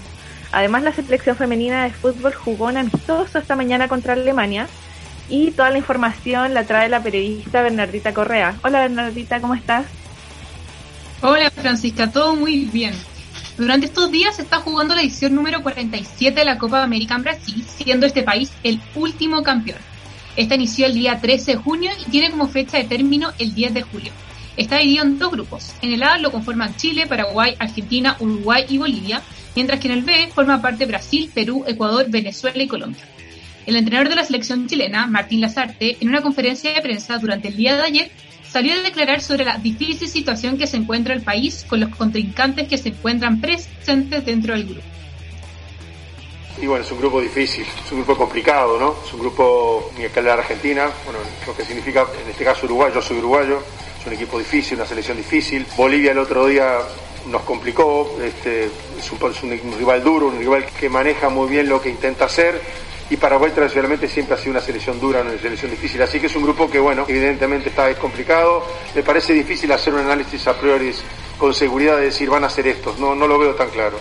Además, 0.52 0.82
la 0.82 0.94
selección 0.94 1.36
femenina 1.36 1.84
de 1.84 1.90
fútbol 1.90 2.32
jugó 2.32 2.66
un 2.66 2.78
amistoso 2.78 3.38
esta 3.38 3.56
mañana 3.56 3.88
contra 3.88 4.14
Alemania 4.14 4.68
y 5.28 5.50
toda 5.50 5.68
la 5.68 5.78
información 5.78 6.54
la 6.54 6.64
trae 6.64 6.88
la 6.88 7.02
periodista 7.02 7.60
Bernardita 7.60 8.14
Correa. 8.14 8.56
Hola 8.62 8.80
Bernardita, 8.80 9.40
¿cómo 9.40 9.54
estás? 9.54 9.84
Hola 11.20 11.50
Francisca, 11.50 12.10
todo 12.10 12.36
muy 12.36 12.64
bien. 12.64 12.94
Durante 13.58 13.86
estos 13.86 14.12
días 14.12 14.36
se 14.36 14.42
está 14.42 14.58
jugando 14.58 14.94
la 14.94 15.02
edición 15.02 15.34
número 15.34 15.64
47 15.64 16.38
de 16.38 16.44
la 16.44 16.58
Copa 16.58 16.80
América 16.80 17.16
en 17.16 17.24
Brasil, 17.24 17.64
siendo 17.66 18.06
este 18.06 18.22
país 18.22 18.52
el 18.62 18.80
último 18.94 19.42
campeón. 19.42 19.80
Esta 20.36 20.54
inició 20.54 20.86
el 20.86 20.94
día 20.94 21.20
13 21.20 21.50
de 21.50 21.56
junio 21.56 21.90
y 22.00 22.08
tiene 22.08 22.30
como 22.30 22.46
fecha 22.46 22.78
de 22.78 22.84
término 22.84 23.32
el 23.36 23.56
10 23.56 23.74
de 23.74 23.82
julio. 23.82 24.12
Está 24.56 24.78
dividido 24.78 25.04
en 25.04 25.18
dos 25.18 25.32
grupos. 25.32 25.74
En 25.82 25.92
el 25.92 26.04
A 26.04 26.18
lo 26.18 26.30
conforman 26.30 26.76
Chile, 26.76 27.08
Paraguay, 27.08 27.56
Argentina, 27.58 28.16
Uruguay 28.20 28.64
y 28.68 28.78
Bolivia, 28.78 29.22
mientras 29.56 29.80
que 29.80 29.88
en 29.88 29.94
el 29.94 30.04
B 30.04 30.30
forma 30.32 30.62
parte 30.62 30.86
Brasil, 30.86 31.28
Perú, 31.34 31.64
Ecuador, 31.66 32.06
Venezuela 32.08 32.62
y 32.62 32.68
Colombia. 32.68 33.02
El 33.66 33.74
entrenador 33.74 34.08
de 34.08 34.14
la 34.14 34.24
selección 34.24 34.68
chilena, 34.68 35.08
Martín 35.08 35.40
Lazarte, 35.40 35.96
en 36.00 36.08
una 36.08 36.22
conferencia 36.22 36.72
de 36.72 36.80
prensa 36.80 37.18
durante 37.18 37.48
el 37.48 37.56
día 37.56 37.74
de 37.74 37.82
ayer, 37.82 38.10
salió 38.50 38.74
a 38.74 38.82
declarar 38.82 39.20
sobre 39.20 39.44
la 39.44 39.58
difícil 39.58 40.08
situación 40.08 40.58
que 40.58 40.66
se 40.66 40.76
encuentra 40.76 41.14
el 41.14 41.22
país 41.22 41.64
con 41.68 41.80
los 41.80 41.94
contrincantes 41.94 42.68
que 42.68 42.78
se 42.78 42.90
encuentran 42.90 43.40
presentes 43.40 44.24
dentro 44.24 44.54
del 44.54 44.64
grupo. 44.64 44.86
Y 46.60 46.66
bueno, 46.66 46.84
es 46.84 46.90
un 46.90 46.98
grupo 46.98 47.20
difícil, 47.20 47.64
es 47.64 47.92
un 47.92 47.98
grupo 47.98 48.16
complicado, 48.16 48.80
¿no? 48.80 48.96
Es 49.06 49.12
un 49.12 49.20
grupo 49.20 49.92
que 49.96 50.22
la 50.22 50.34
Argentina, 50.34 50.90
bueno, 51.04 51.20
lo 51.46 51.56
que 51.56 51.64
significa 51.64 52.04
en 52.20 52.30
este 52.30 52.44
caso 52.44 52.66
Uruguay, 52.66 52.90
yo 52.92 53.00
soy 53.00 53.18
uruguayo, 53.18 53.62
es 54.00 54.06
un 54.06 54.12
equipo 54.12 54.38
difícil, 54.38 54.76
una 54.76 54.86
selección 54.86 55.16
difícil. 55.16 55.64
Bolivia 55.76 56.10
el 56.10 56.18
otro 56.18 56.46
día 56.46 56.78
nos 57.30 57.42
complicó, 57.42 58.18
este, 58.24 58.64
es, 58.64 59.12
un, 59.12 59.52
es 59.52 59.62
un 59.62 59.78
rival 59.78 60.02
duro, 60.02 60.28
un 60.28 60.38
rival 60.38 60.66
que 60.66 60.88
maneja 60.88 61.28
muy 61.28 61.48
bien 61.48 61.68
lo 61.68 61.80
que 61.80 61.90
intenta 61.90 62.24
hacer 62.24 62.60
y 63.10 63.16
Paraguay 63.16 63.52
tradicionalmente 63.52 64.08
siempre 64.08 64.34
ha 64.34 64.38
sido 64.38 64.52
una 64.52 64.60
selección 64.60 65.00
dura, 65.00 65.22
una 65.22 65.38
selección 65.38 65.70
difícil. 65.70 66.02
Así 66.02 66.20
que 66.20 66.26
es 66.26 66.36
un 66.36 66.42
grupo 66.42 66.70
que, 66.70 66.78
bueno, 66.78 67.04
evidentemente 67.08 67.70
está 67.70 67.92
complicado. 67.94 68.64
Me 68.94 69.02
parece 69.02 69.32
difícil 69.32 69.72
hacer 69.72 69.94
un 69.94 70.00
análisis 70.00 70.46
a 70.46 70.58
priori 70.58 70.92
con 71.38 71.54
seguridad 71.54 71.96
de 71.96 72.04
decir 72.04 72.28
van 72.28 72.44
a 72.44 72.50
ser 72.50 72.66
estos. 72.66 72.98
No, 72.98 73.14
no 73.14 73.26
lo 73.26 73.38
veo 73.38 73.54
tan 73.54 73.70
claro. 73.70 73.98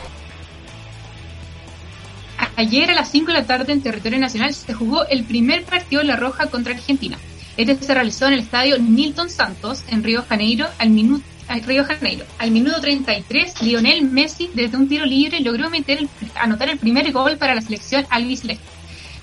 Ayer 2.58 2.90
a 2.90 2.96
las 2.96 3.12
5 3.12 3.28
de 3.28 3.34
la 3.34 3.46
tarde 3.46 3.72
en 3.72 3.82
territorio 3.82 4.20
nacional 4.20 4.54
se 4.54 4.74
jugó 4.74 5.06
el 5.08 5.24
primer 5.24 5.64
partido 5.64 6.02
de 6.02 6.08
La 6.08 6.16
Roja 6.16 6.48
contra 6.48 6.74
Argentina. 6.74 7.18
Este 7.56 7.76
se 7.76 7.94
realizó 7.94 8.28
en 8.28 8.34
el 8.34 8.40
estadio 8.40 8.78
Nilton 8.78 9.30
Santos 9.30 9.84
en 9.90 10.04
Río 10.04 10.24
Janeiro 10.28 10.68
al 10.80 10.90
minuto 10.90 11.24
Río 11.66 11.86
Janeiro. 11.86 12.26
Al 12.40 12.52
minuto 12.52 12.82
33, 12.82 13.62
Lionel 13.62 14.04
Messi 14.04 14.50
desde 14.54 14.78
un 14.78 14.90
tiro 14.90 15.06
libre 15.06 15.40
logró 15.40 15.70
meter 15.70 16.06
anotar 16.36 16.70
el 16.70 16.78
primer 16.78 17.12
gol 17.12 17.38
para 17.38 17.56
la 17.56 17.62
selección 17.62 18.06
albiceleste. 18.10 18.77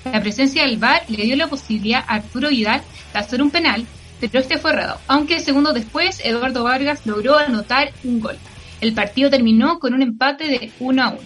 La 0.05 0.21
presencia 0.21 0.63
del 0.63 0.77
VAR 0.77 1.03
le 1.09 1.23
dio 1.23 1.35
la 1.35 1.47
posibilidad 1.47 2.03
a 2.07 2.15
Arturo 2.15 2.49
Vidal 2.49 2.81
de 3.11 3.19
hacer 3.19 3.41
un 3.41 3.51
penal, 3.51 3.85
pero 4.19 4.39
este 4.39 4.57
fue 4.57 4.71
errado, 4.71 4.99
aunque 5.07 5.39
segundos 5.39 5.73
después 5.73 6.21
Eduardo 6.23 6.63
Vargas 6.63 7.05
logró 7.05 7.37
anotar 7.37 7.91
un 8.03 8.19
gol. 8.19 8.37
El 8.81 8.93
partido 8.93 9.29
terminó 9.29 9.79
con 9.79 9.93
un 9.93 10.01
empate 10.01 10.47
de 10.47 10.71
1 10.79 11.03
a 11.03 11.09
1. 11.09 11.19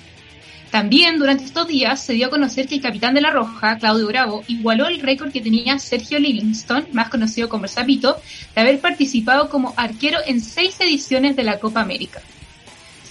También 0.71 1.17
durante 1.17 1.45
estos 1.45 1.67
días 1.67 2.03
se 2.03 2.13
dio 2.13 2.27
a 2.27 2.29
conocer 2.29 2.67
que 2.67 2.75
el 2.75 2.81
capitán 2.81 3.15
de 3.15 3.21
la 3.21 3.31
Roja, 3.31 3.77
Claudio 3.77 4.07
Bravo, 4.07 4.43
igualó 4.47 4.87
el 4.87 5.01
récord 5.01 5.31
que 5.31 5.41
tenía 5.41 5.79
Sergio 5.79 6.19
Livingston, 6.19 6.87
más 6.93 7.09
conocido 7.09 7.49
como 7.49 7.65
el 7.65 7.71
Zapito, 7.71 8.17
de 8.53 8.61
haber 8.61 8.79
participado 8.79 9.49
como 9.49 9.73
arquero 9.77 10.19
en 10.25 10.41
seis 10.41 10.79
ediciones 10.79 11.35
de 11.35 11.43
la 11.43 11.59
Copa 11.59 11.81
América. 11.81 12.21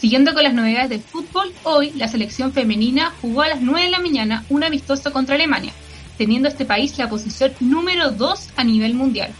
Siguiendo 0.01 0.33
con 0.33 0.45
las 0.45 0.55
novedades 0.55 0.91
del 0.91 1.01
fútbol, 1.01 1.53
hoy 1.65 1.91
la 1.97 2.07
selección 2.07 2.53
femenina 2.53 3.13
jugó 3.21 3.43
a 3.43 3.49
las 3.49 3.61
9 3.61 3.87
de 3.87 3.91
la 3.91 3.99
mañana 3.99 4.45
un 4.49 4.63
amistoso 4.63 5.13
contra 5.13 5.35
Alemania, 5.35 5.73
teniendo 6.17 6.49
este 6.49 6.65
país 6.65 6.97
la 6.99 7.09
posición 7.09 7.53
número 7.59 8.13
2 8.13 8.51
a 8.55 8.63
nivel 8.63 8.95
mundial. 8.95 9.33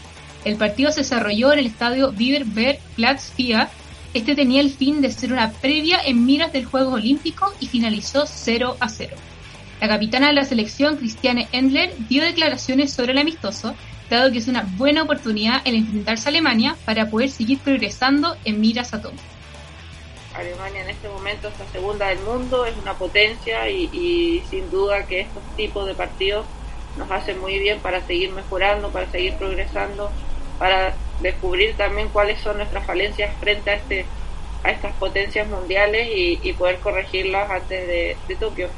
El 0.43 0.57
partido 0.57 0.91
se 0.91 1.01
desarrolló 1.01 1.53
en 1.53 1.59
el 1.59 1.67
estadio 1.67 2.13
Platz 2.95 3.31
FIA. 3.37 3.69
Este 4.13 4.35
tenía 4.35 4.59
el 4.59 4.69
fin 4.69 4.99
de 4.99 5.11
ser 5.11 5.31
una 5.31 5.49
previa 5.49 6.01
en 6.05 6.25
miras 6.25 6.51
del 6.51 6.65
Juegos 6.65 6.95
Olímpicos 6.95 7.53
y 7.61 7.67
finalizó 7.67 8.25
0 8.25 8.75
a 8.81 8.89
0. 8.89 9.15
La 9.79 9.87
capitana 9.87 10.27
de 10.27 10.33
la 10.33 10.43
selección, 10.43 10.97
Christiane 10.97 11.47
Endler, 11.53 11.93
dio 12.09 12.21
declaraciones 12.21 12.91
sobre 12.91 13.13
el 13.13 13.19
amistoso, 13.19 13.75
dado 14.09 14.29
que 14.29 14.39
es 14.39 14.49
una 14.49 14.63
buena 14.75 15.03
oportunidad 15.03 15.61
el 15.63 15.75
enfrentarse 15.75 16.27
a 16.27 16.31
Alemania 16.31 16.75
para 16.83 17.09
poder 17.09 17.29
seguir 17.29 17.59
progresando 17.59 18.35
en 18.43 18.59
miras 18.59 18.93
a 18.93 19.01
todo. 19.01 19.13
Alemania 20.39 20.81
en 20.81 20.89
este 20.89 21.09
momento 21.09 21.47
es 21.47 21.59
la 21.59 21.65
segunda 21.67 22.07
del 22.07 22.19
mundo, 22.19 22.65
es 22.65 22.75
una 22.77 22.93
potencia 22.93 23.69
y, 23.69 24.41
sin 24.49 24.69
duda 24.71 25.05
que 25.05 25.21
estos 25.21 25.43
tipos 25.55 25.85
de 25.85 25.93
partidos 25.93 26.45
nos 26.97 27.09
hacen 27.11 27.39
muy 27.39 27.59
bien 27.59 27.79
para 27.79 28.05
seguir 28.05 28.31
mejorando, 28.31 28.89
para 28.89 29.09
seguir 29.11 29.35
progresando, 29.35 30.09
para 30.57 30.93
descubrir 31.21 31.75
también 31.75 32.09
cuáles 32.09 32.39
son 32.41 32.57
nuestras 32.57 32.85
falencias 32.85 33.33
frente 33.39 33.69
a 33.69 33.73
este 33.75 34.05
a 34.61 34.71
estas 34.71 34.93
potencias 34.95 35.47
mundiales 35.47 36.09
y, 36.13 36.51
poder 36.53 36.79
corregirlas 36.79 37.49
antes 37.49 37.87
de, 37.87 38.17
de 38.27 38.35
Tokio. 38.35 38.69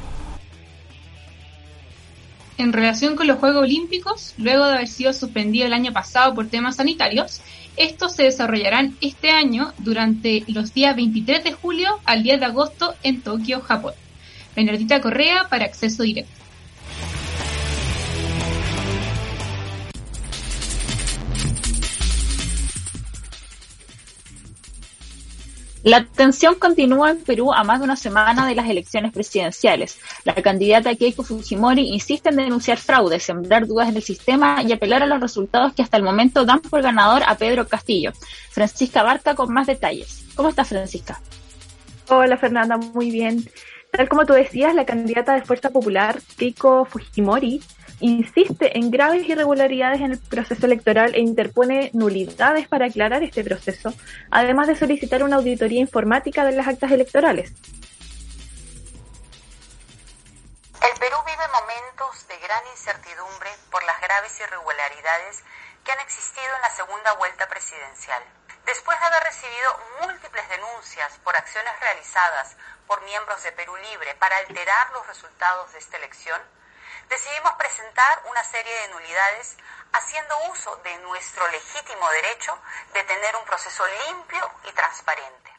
En 2.56 2.72
relación 2.72 3.16
con 3.16 3.26
los 3.26 3.38
Juegos 3.38 3.64
Olímpicos, 3.64 4.34
luego 4.38 4.66
de 4.66 4.74
haber 4.74 4.86
sido 4.86 5.12
suspendido 5.12 5.66
el 5.66 5.72
año 5.72 5.92
pasado 5.92 6.34
por 6.34 6.46
temas 6.46 6.76
sanitarios, 6.76 7.40
estos 7.76 8.14
se 8.14 8.24
desarrollarán 8.24 8.96
este 9.00 9.30
año 9.30 9.72
durante 9.78 10.44
los 10.48 10.74
días 10.74 10.94
23 10.94 11.44
de 11.44 11.52
julio 11.52 12.00
al 12.04 12.22
10 12.22 12.40
de 12.40 12.46
agosto 12.46 12.94
en 13.02 13.22
Tokio, 13.22 13.60
Japón. 13.60 13.94
Bernardita 14.54 15.00
Correa 15.00 15.46
para 15.48 15.64
acceso 15.64 16.02
directo. 16.02 16.32
La 25.84 26.04
tensión 26.04 26.54
continúa 26.60 27.10
en 27.10 27.24
Perú 27.24 27.52
a 27.52 27.64
más 27.64 27.80
de 27.80 27.84
una 27.84 27.96
semana 27.96 28.46
de 28.46 28.54
las 28.54 28.70
elecciones 28.70 29.12
presidenciales. 29.12 29.98
La 30.22 30.34
candidata 30.34 30.94
Keiko 30.94 31.24
Fujimori 31.24 31.88
insiste 31.88 32.28
en 32.28 32.36
denunciar 32.36 32.78
fraude, 32.78 33.18
sembrar 33.18 33.66
dudas 33.66 33.88
en 33.88 33.96
el 33.96 34.02
sistema 34.02 34.62
y 34.62 34.72
apelar 34.72 35.02
a 35.02 35.06
los 35.06 35.20
resultados 35.20 35.72
que 35.72 35.82
hasta 35.82 35.96
el 35.96 36.04
momento 36.04 36.44
dan 36.44 36.60
por 36.60 36.82
ganador 36.82 37.24
a 37.26 37.36
Pedro 37.36 37.66
Castillo. 37.66 38.12
Francisca 38.50 39.02
Barca 39.02 39.34
con 39.34 39.52
más 39.52 39.66
detalles. 39.66 40.24
¿Cómo 40.36 40.50
está 40.50 40.64
Francisca? 40.64 41.20
Hola 42.08 42.36
Fernanda, 42.36 42.76
muy 42.76 43.10
bien. 43.10 43.44
Tal 43.90 44.08
como 44.08 44.24
tú 44.24 44.34
decías, 44.34 44.76
la 44.76 44.86
candidata 44.86 45.34
de 45.34 45.42
Fuerza 45.42 45.70
Popular, 45.70 46.20
Keiko 46.36 46.84
Fujimori, 46.84 47.60
insiste 48.02 48.76
en 48.76 48.90
graves 48.90 49.26
irregularidades 49.28 50.00
en 50.00 50.12
el 50.12 50.18
proceso 50.18 50.66
electoral 50.66 51.14
e 51.14 51.20
interpone 51.20 51.90
nulidades 51.94 52.68
para 52.68 52.86
aclarar 52.86 53.22
este 53.22 53.44
proceso, 53.44 53.94
además 54.30 54.66
de 54.66 54.76
solicitar 54.76 55.22
una 55.22 55.36
auditoría 55.36 55.80
informática 55.80 56.44
de 56.44 56.52
las 56.52 56.66
actas 56.66 56.90
electorales. 56.90 57.52
El 60.82 60.98
Perú 60.98 61.16
vive 61.24 61.46
momentos 61.54 62.26
de 62.28 62.38
gran 62.38 62.62
incertidumbre 62.72 63.50
por 63.70 63.82
las 63.84 64.00
graves 64.00 64.38
irregularidades 64.40 65.44
que 65.84 65.92
han 65.92 66.00
existido 66.00 66.50
en 66.56 66.62
la 66.62 66.70
segunda 66.70 67.12
vuelta 67.14 67.48
presidencial. 67.48 68.22
Después 68.66 68.98
de 68.98 69.06
haber 69.06 69.22
recibido 69.24 69.70
múltiples 70.02 70.48
denuncias 70.48 71.18
por 71.24 71.34
acciones 71.36 71.72
realizadas 71.80 72.56
por 72.86 73.02
miembros 73.02 73.42
de 73.42 73.52
Perú 73.52 73.74
Libre 73.76 74.14
para 74.16 74.36
alterar 74.36 74.92
los 74.92 75.06
resultados 75.06 75.72
de 75.72 75.78
esta 75.78 75.96
elección, 75.96 76.40
decidimos 77.08 77.52
presentar 77.58 78.22
una 78.30 78.42
serie 78.44 78.72
de 78.72 78.92
nulidades 78.94 79.56
haciendo 79.92 80.34
uso 80.50 80.76
de 80.84 80.96
nuestro 81.02 81.44
legítimo 81.50 82.06
derecho 82.22 82.52
de 82.94 83.02
tener 83.04 83.36
un 83.38 83.46
proceso 83.46 83.82
limpio 84.08 84.42
y 84.68 84.74
transparente. 84.74 85.50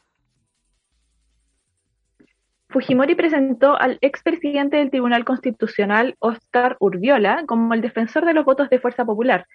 Fujimori 2.69 3.13
presentó 3.13 3.79
al 3.79 3.99
expresidente 4.01 4.77
del 4.77 4.89
Tribunal 4.89 5.25
Constitucional, 5.25 6.15
Oscar 6.17 6.75
Urbiola, 6.79 7.43
como 7.45 7.75
el 7.75 7.81
defensor 7.81 8.25
de 8.25 8.33
los 8.33 8.45
votos 8.45 8.69
de 8.69 8.79
Fuerza 8.79 9.05
Popular. 9.05 9.45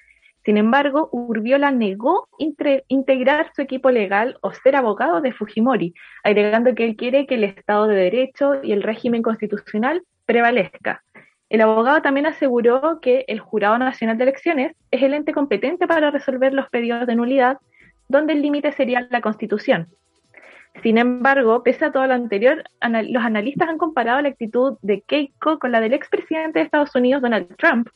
Sin 0.44 0.56
embargo, 0.56 1.08
Urbiola 1.10 1.72
negó 1.72 2.28
integrar 2.38 3.50
su 3.56 3.62
equipo 3.62 3.90
legal 3.90 4.38
o 4.40 4.52
ser 4.52 4.76
abogado 4.76 5.20
de 5.20 5.32
Fujimori, 5.32 5.94
agregando 6.22 6.76
que 6.76 6.84
él 6.84 6.96
quiere 6.96 7.26
que 7.26 7.34
el 7.34 7.44
Estado 7.44 7.88
de 7.88 7.96
Derecho 7.96 8.62
y 8.62 8.72
el 8.72 8.84
régimen 8.84 9.22
constitucional 9.22 10.04
prevalezca. 10.24 11.02
El 11.48 11.62
abogado 11.62 12.02
también 12.02 12.26
aseguró 12.26 13.00
que 13.00 13.24
el 13.28 13.40
Jurado 13.40 13.78
Nacional 13.78 14.18
de 14.18 14.24
Elecciones 14.24 14.76
es 14.90 15.02
el 15.02 15.14
ente 15.14 15.32
competente 15.32 15.86
para 15.86 16.10
resolver 16.10 16.52
los 16.52 16.68
pedidos 16.68 17.06
de 17.06 17.16
nulidad, 17.16 17.58
donde 18.08 18.34
el 18.34 18.42
límite 18.42 18.72
sería 18.72 19.06
la 19.10 19.20
Constitución. 19.20 19.88
Sin 20.82 20.98
embargo, 20.98 21.62
pese 21.62 21.86
a 21.86 21.92
todo 21.92 22.06
lo 22.06 22.14
anterior, 22.14 22.62
los 22.82 23.22
analistas 23.22 23.68
han 23.68 23.78
comparado 23.78 24.20
la 24.20 24.28
actitud 24.28 24.78
de 24.82 25.00
Keiko 25.00 25.58
con 25.58 25.72
la 25.72 25.80
del 25.80 25.94
expresidente 25.94 26.58
de 26.58 26.66
Estados 26.66 26.94
Unidos, 26.94 27.22
Donald 27.22 27.56
Trump, 27.56 27.88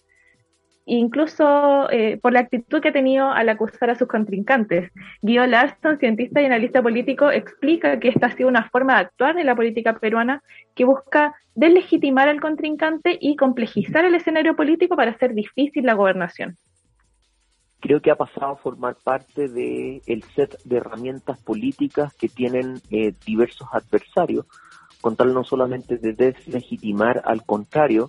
incluso 0.84 1.90
eh, 1.90 2.18
por 2.20 2.32
la 2.32 2.40
actitud 2.40 2.80
que 2.80 2.88
ha 2.88 2.92
tenido 2.92 3.30
al 3.30 3.48
acusar 3.48 3.90
a 3.90 3.94
sus 3.94 4.08
contrincantes. 4.08 4.90
Guido 5.20 5.46
Larson, 5.46 5.98
cientista 5.98 6.40
y 6.40 6.46
analista 6.46 6.82
político, 6.82 7.30
explica 7.30 8.00
que 8.00 8.08
esta 8.08 8.26
ha 8.26 8.36
sido 8.36 8.48
una 8.48 8.68
forma 8.70 8.94
de 8.94 9.00
actuar 9.00 9.38
en 9.38 9.46
la 9.46 9.56
política 9.56 9.98
peruana 9.98 10.42
que 10.74 10.84
busca 10.84 11.34
deslegitimar 11.54 12.28
al 12.28 12.40
contrincante 12.40 13.16
y 13.20 13.36
complejizar 13.36 14.04
el 14.04 14.14
escenario 14.14 14.56
político 14.56 14.96
para 14.96 15.12
hacer 15.12 15.34
difícil 15.34 15.84
la 15.84 15.94
gobernación 15.94 16.56
creo 17.82 18.00
que 18.00 18.12
ha 18.12 18.16
pasado 18.16 18.52
a 18.52 18.56
formar 18.56 18.96
parte 19.02 19.48
del 19.48 20.00
el 20.06 20.22
set 20.36 20.56
de 20.64 20.76
herramientas 20.76 21.42
políticas 21.42 22.14
que 22.14 22.28
tienen 22.28 22.80
eh, 22.90 23.12
diversos 23.26 23.66
adversarios, 23.72 24.46
con 25.00 25.16
tal 25.16 25.34
no 25.34 25.42
solamente 25.42 25.98
de 25.98 26.12
deslegitimar 26.12 27.22
al 27.24 27.44
contrario, 27.44 28.08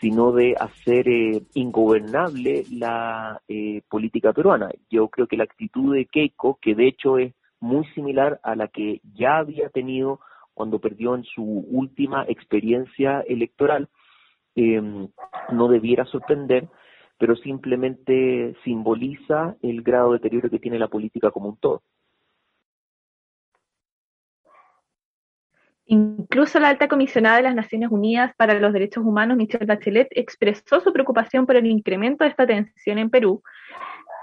sino 0.00 0.32
de 0.32 0.54
hacer 0.58 1.08
eh, 1.08 1.42
ingobernable 1.54 2.64
la 2.70 3.40
eh, 3.48 3.82
política 3.88 4.32
peruana. 4.32 4.70
Yo 4.90 5.08
creo 5.08 5.26
que 5.26 5.36
la 5.36 5.44
actitud 5.44 5.94
de 5.94 6.06
Keiko, 6.06 6.58
que 6.60 6.74
de 6.74 6.88
hecho 6.88 7.18
es 7.18 7.34
muy 7.60 7.84
similar 7.94 8.40
a 8.42 8.54
la 8.54 8.68
que 8.68 9.00
ya 9.14 9.38
había 9.38 9.68
tenido 9.70 10.20
cuando 10.54 10.78
perdió 10.78 11.14
en 11.14 11.24
su 11.24 11.42
última 11.42 12.24
experiencia 12.28 13.20
electoral, 13.20 13.88
no 14.56 15.68
debiera 15.68 16.04
sorprender, 16.06 16.68
pero 17.16 17.36
simplemente 17.36 18.56
simboliza 18.64 19.54
el 19.62 19.82
grado 19.82 20.10
de 20.10 20.18
deterioro 20.18 20.50
que 20.50 20.58
tiene 20.58 20.80
la 20.80 20.88
política 20.88 21.30
como 21.30 21.50
un 21.50 21.56
todo. 21.58 21.82
Incluso 25.90 26.60
la 26.60 26.68
alta 26.68 26.86
comisionada 26.86 27.38
de 27.38 27.44
las 27.44 27.54
Naciones 27.54 27.88
Unidas 27.90 28.34
para 28.36 28.52
los 28.60 28.74
Derechos 28.74 29.06
Humanos, 29.06 29.38
Michelle 29.38 29.64
Bachelet, 29.64 30.08
expresó 30.10 30.80
su 30.80 30.92
preocupación 30.92 31.46
por 31.46 31.56
el 31.56 31.64
incremento 31.64 32.24
de 32.24 32.30
esta 32.30 32.46
tensión 32.46 32.98
en 32.98 33.08
Perú. 33.08 33.42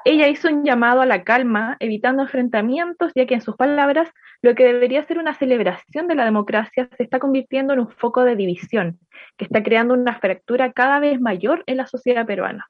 Ella 0.06 0.28
hizo 0.28 0.48
un 0.48 0.64
llamado 0.64 1.02
a 1.02 1.08
la 1.08 1.24
calma, 1.24 1.76
evitando 1.80 2.22
enfrentamientos, 2.22 3.12
ya 3.16 3.26
que 3.26 3.34
en 3.34 3.42
sus 3.42 3.56
palabras, 3.56 4.12
lo 4.44 4.54
que 4.54 4.64
debería 4.64 5.04
ser 5.08 5.18
una 5.18 5.34
celebración 5.34 6.08
de 6.08 6.14
la 6.14 6.26
democracia 6.26 6.88
se 6.96 7.02
está 7.02 7.18
convirtiendo 7.18 7.74
en 7.74 7.80
un 7.80 7.90
foco 7.90 8.24
de 8.24 8.36
división, 8.36 9.00
que 9.36 9.46
está 9.46 9.64
creando 9.64 9.96
una 9.96 10.20
fractura 10.20 10.72
cada 10.72 11.00
vez 11.00 11.20
mayor 11.20 11.64
en 11.66 11.78
la 11.78 11.88
sociedad 11.88 12.28
peruana. 12.28 12.68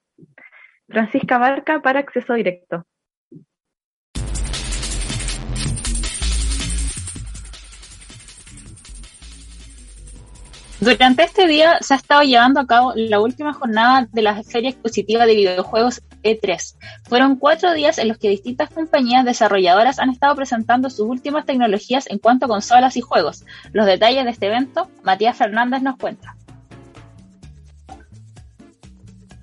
Francisca 0.87 1.37
Barca 1.37 1.81
para 1.81 1.99
Acceso 1.99 2.33
Directo. 2.33 2.85
Durante 10.85 11.23
este 11.23 11.47
día 11.47 11.79
se 11.81 11.95
ha 11.95 11.97
estado 11.97 12.21
llevando 12.21 12.59
a 12.59 12.67
cabo 12.67 12.93
la 12.95 13.19
última 13.19 13.53
jornada 13.53 14.07
de 14.11 14.21
la 14.21 14.43
Feria 14.43 14.69
Expositiva 14.69 15.25
de 15.25 15.33
Videojuegos 15.33 16.03
E3. 16.21 16.75
Fueron 17.09 17.37
cuatro 17.37 17.73
días 17.73 17.97
en 17.97 18.07
los 18.07 18.19
que 18.19 18.29
distintas 18.29 18.69
compañías 18.69 19.25
desarrolladoras 19.25 19.97
han 19.97 20.11
estado 20.11 20.35
presentando 20.35 20.91
sus 20.91 21.07
últimas 21.07 21.47
tecnologías 21.47 22.05
en 22.07 22.19
cuanto 22.19 22.45
a 22.45 22.49
consolas 22.49 22.97
y 22.97 23.01
juegos. 23.01 23.45
Los 23.73 23.87
detalles 23.87 24.25
de 24.25 24.29
este 24.29 24.45
evento, 24.45 24.87
Matías 25.01 25.35
Fernández 25.35 25.81
nos 25.81 25.97
cuenta. 25.97 26.35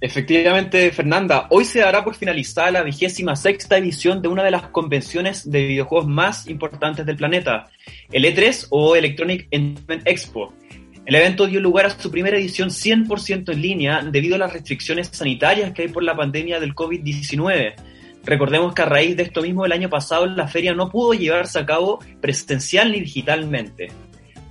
Efectivamente, 0.01 0.93
Fernanda, 0.93 1.49
hoy 1.51 1.65
se 1.65 1.81
dará 1.81 2.05
por 2.05 2.15
finalizada 2.15 2.71
la 2.71 2.83
vigésima 2.85 3.35
sexta 3.35 3.79
edición 3.79 4.23
de 4.23 4.29
una 4.29 4.45
de 4.45 4.53
las 4.53 4.69
convenciones 4.69 5.51
de 5.51 5.67
videojuegos 5.67 6.07
más 6.07 6.49
importantes 6.49 7.05
del 7.05 7.17
planeta, 7.17 7.69
el 8.13 8.25
E3 8.25 8.69
o 8.71 8.95
Electronic 8.95 9.49
Entertainment 9.51 10.07
Expo. 10.07 10.53
El 11.05 11.17
evento 11.17 11.49
dio 11.49 11.61
lugar 11.61 11.87
a 11.87 11.91
su 11.91 12.13
primera 12.13 12.39
edición 12.39 12.69
100% 12.69 13.53
en 13.53 13.61
línea 13.61 14.03
debido 14.03 14.37
a 14.37 14.39
las 14.39 14.53
restricciones 14.53 15.09
sanitarias 15.09 15.73
que 15.73 15.83
hay 15.83 15.89
por 15.89 16.05
la 16.05 16.17
pandemia 16.17 16.61
del 16.61 16.77
COVID-19. 16.77 17.75
Recordemos 18.25 18.73
que 18.73 18.83
a 18.83 18.87
raíz 18.87 19.17
de 19.17 19.25
esto 19.25 19.43
mismo 19.43 19.67
el 19.67 19.73
año 19.73 19.91
pasado 19.91 20.27
la 20.27 20.47
feria 20.47 20.75
no 20.75 20.91
pudo 20.91 21.13
llevarse 21.13 21.59
a 21.59 21.67
cabo 21.67 21.99
presencial 22.21 22.93
ni 22.93 23.01
digitalmente. 23.01 23.89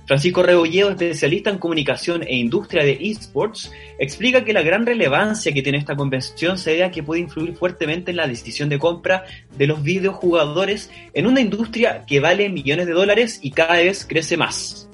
Francisco 0.06 0.42
Rebolledo, 0.42 0.90
especialista 0.90 1.48
en 1.48 1.56
comunicación 1.56 2.22
e 2.22 2.36
industria 2.36 2.84
de 2.84 2.98
esports, 3.00 3.72
explica 3.98 4.44
que 4.44 4.52
la 4.52 4.60
gran 4.60 4.84
relevancia 4.84 5.54
que 5.54 5.62
tiene 5.62 5.78
esta 5.78 5.96
convención 5.96 6.58
se 6.58 6.72
debe 6.72 6.84
a 6.84 6.90
que 6.90 7.02
puede 7.02 7.22
influir 7.22 7.54
fuertemente 7.54 8.10
en 8.10 8.18
la 8.18 8.26
decisión 8.26 8.68
de 8.68 8.78
compra 8.78 9.24
de 9.56 9.66
los 9.66 9.82
videojugadores 9.82 10.90
en 11.14 11.26
una 11.26 11.40
industria 11.40 12.04
que 12.06 12.20
vale 12.20 12.50
millones 12.50 12.86
de 12.86 12.92
dólares 12.92 13.38
y 13.40 13.52
cada 13.52 13.76
vez 13.76 14.04
crece 14.04 14.36
más. 14.36 14.90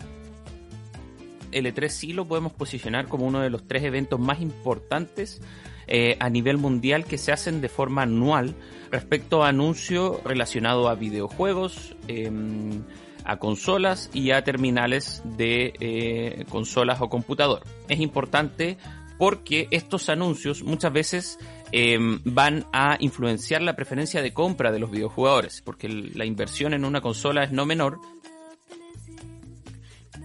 El 1.52 1.66
E3 1.66 1.88
sí 1.88 2.12
lo 2.12 2.26
podemos 2.26 2.52
posicionar 2.52 3.08
como 3.08 3.26
uno 3.26 3.40
de 3.40 3.50
los 3.50 3.66
tres 3.66 3.84
eventos 3.84 4.18
más 4.20 4.40
importantes 4.40 5.40
eh, 5.87 6.16
a 6.20 6.28
nivel 6.28 6.58
mundial 6.58 7.04
que 7.04 7.18
se 7.18 7.32
hacen 7.32 7.61
de 7.61 7.68
forma 7.68 8.02
anual 8.02 8.54
respecto 8.90 9.42
a 9.42 9.48
anuncios 9.48 10.22
relacionados 10.24 10.88
a 10.88 10.94
videojuegos. 10.94 11.96
Em, 12.08 12.82
a 13.28 13.37
consolas 13.38 14.11
y 14.14 14.30
a 14.30 14.42
terminales 14.42 15.22
de 15.37 15.74
eh, 15.80 16.46
consolas 16.48 17.02
o 17.02 17.11
computador. 17.11 17.62
Es 17.87 18.00
importante 18.00 18.78
porque 19.18 19.68
estos 19.70 20.08
anuncios 20.08 20.62
muchas 20.62 20.92
veces 20.92 21.38
em, 21.70 22.20
van 22.24 22.64
a 22.72 22.96
influenciar 23.00 23.61
la 23.61 23.76
preferencia 23.76 24.22
de 24.22 24.32
compra 24.32 24.72
de 24.72 24.78
los 24.78 24.90
videojugadores, 24.90 25.61
porque 25.61 25.88
la 25.88 26.24
inversión 26.24 26.72
en 26.72 26.87
una 26.87 27.02
consola 27.02 27.44
es 27.44 27.52
no 27.52 27.66
menor. 27.66 28.00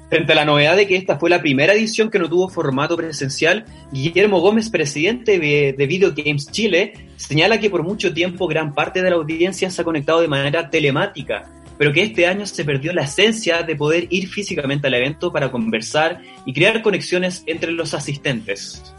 Frente 0.10 0.34
a 0.34 0.36
la 0.36 0.46
novedad 0.46 0.76
de 0.76 0.88
que 0.88 0.96
esta 0.96 1.18
fue 1.18 1.30
la 1.30 1.42
primera 1.42 1.74
edición 1.74 2.12
que 2.12 2.20
no 2.20 2.30
tuvo 2.30 2.48
formato 2.48 2.96
presencial, 2.96 3.66
Guillermo 3.92 4.42
Gómez, 4.42 4.70
presidente 4.70 5.40
de, 5.40 5.74
de 5.76 5.88
Video 5.88 6.14
Games 6.16 6.52
Chile, 6.52 6.94
señala 7.16 7.60
que 7.60 7.70
por 7.70 7.84
mucho 7.84 8.14
tiempo 8.14 8.48
gran 8.48 8.74
parte 8.74 9.02
de 9.02 9.10
la 9.10 9.16
audiencia 9.16 9.72
se 9.72 9.82
ha 9.82 9.86
conectado 9.86 10.22
de 10.22 10.28
manera 10.28 10.70
telemática, 10.70 11.50
pero 11.78 11.92
que 11.92 12.04
este 12.04 12.28
año 12.28 12.46
se 12.46 12.64
perdió 12.64 12.94
la 12.94 13.04
esencia 13.04 13.64
de 13.64 13.76
poder 13.76 14.08
ir 14.10 14.28
físicamente 14.28 14.88
al 14.88 14.94
evento 14.94 15.32
para 15.32 15.52
conversar 15.52 16.22
y 16.46 16.54
crear 16.54 16.82
conexiones 16.82 17.44
entre 17.48 17.72
los 17.72 17.94
asistentes. 17.94 18.94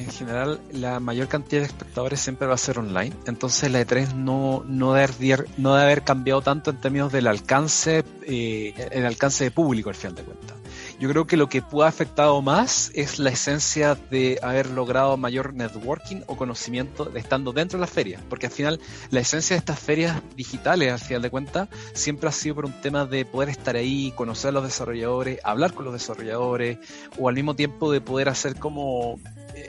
En 0.00 0.10
general, 0.10 0.60
la 0.72 0.98
mayor 0.98 1.28
cantidad 1.28 1.60
de 1.60 1.66
espectadores 1.66 2.20
siempre 2.20 2.46
va 2.46 2.54
a 2.54 2.58
ser 2.58 2.78
online, 2.78 3.14
entonces 3.26 3.70
la 3.70 3.82
E3 3.82 4.14
no, 4.14 4.64
no, 4.66 4.94
debe, 4.94 5.44
no 5.58 5.74
debe 5.74 5.84
haber 5.84 6.02
cambiado 6.04 6.40
tanto 6.40 6.70
en 6.70 6.80
términos 6.80 7.12
del 7.12 7.26
alcance, 7.26 8.02
eh, 8.22 8.72
el 8.92 9.04
alcance 9.04 9.44
de 9.44 9.50
público 9.50 9.90
al 9.90 9.94
final 9.94 10.14
de 10.14 10.22
cuentas. 10.22 10.56
Yo 10.98 11.08
creo 11.08 11.26
que 11.26 11.36
lo 11.36 11.48
que 11.48 11.60
puede 11.60 11.86
ha 11.86 11.88
afectado 11.88 12.40
más 12.40 12.92
es 12.94 13.18
la 13.18 13.30
esencia 13.30 13.94
de 13.94 14.38
haber 14.42 14.70
logrado 14.70 15.16
mayor 15.16 15.54
networking 15.54 16.22
o 16.26 16.36
conocimiento 16.36 17.04
de 17.04 17.20
estando 17.20 17.52
dentro 17.52 17.78
de 17.78 17.82
las 17.82 17.90
ferias, 17.90 18.22
porque 18.28 18.46
al 18.46 18.52
final 18.52 18.80
la 19.10 19.20
esencia 19.20 19.54
de 19.54 19.58
estas 19.58 19.78
ferias 19.78 20.22
digitales, 20.36 20.92
al 20.92 20.98
final 20.98 21.22
de 21.22 21.30
cuentas, 21.30 21.68
siempre 21.92 22.28
ha 22.28 22.32
sido 22.32 22.54
por 22.54 22.64
un 22.66 22.80
tema 22.80 23.04
de 23.04 23.26
poder 23.26 23.50
estar 23.50 23.76
ahí, 23.76 24.12
conocer 24.16 24.48
a 24.48 24.52
los 24.52 24.64
desarrolladores, 24.64 25.40
hablar 25.44 25.74
con 25.74 25.84
los 25.84 25.92
desarrolladores, 25.92 26.78
o 27.18 27.28
al 27.28 27.34
mismo 27.34 27.54
tiempo 27.54 27.92
de 27.92 28.00
poder 28.00 28.28
hacer 28.30 28.56
como 28.56 29.18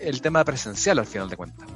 el 0.02 0.22
tema 0.22 0.44
presencial 0.44 1.00
al 1.00 1.06
final 1.06 1.30
de 1.30 1.38
cuentas. 1.38 1.68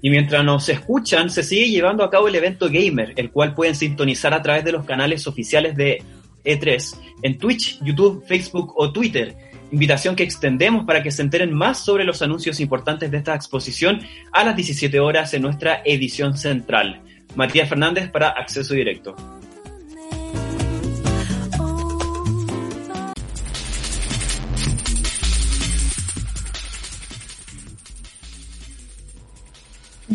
Y 0.00 0.10
mientras 0.10 0.44
nos 0.44 0.68
escuchan, 0.68 1.30
se 1.30 1.44
sigue 1.44 1.70
llevando 1.70 2.02
a 2.02 2.10
cabo 2.10 2.26
el 2.26 2.34
evento 2.34 2.66
Gamer, 2.68 3.12
el 3.16 3.30
cual 3.30 3.54
pueden 3.54 3.76
sintonizar 3.76 4.34
a 4.34 4.42
través 4.42 4.64
de 4.64 4.72
los 4.72 4.84
canales 4.84 5.28
oficiales 5.28 5.76
de 5.76 6.02
e3 6.44 6.96
en 7.22 7.38
Twitch, 7.38 7.78
YouTube, 7.82 8.24
Facebook 8.26 8.74
o 8.76 8.92
Twitter. 8.92 9.36
Invitación 9.70 10.16
que 10.16 10.24
extendemos 10.24 10.84
para 10.84 11.02
que 11.04 11.12
se 11.12 11.22
enteren 11.22 11.54
más 11.54 11.84
sobre 11.84 12.04
los 12.04 12.20
anuncios 12.20 12.58
importantes 12.58 13.10
de 13.10 13.18
esta 13.18 13.34
exposición 13.34 14.00
a 14.32 14.44
las 14.44 14.56
17 14.56 14.98
horas 14.98 15.32
en 15.34 15.42
nuestra 15.42 15.82
edición 15.84 16.36
central. 16.36 17.00
Matías 17.36 17.68
Fernández 17.68 18.10
para 18.10 18.30
Acceso 18.30 18.74
Directo. 18.74 19.14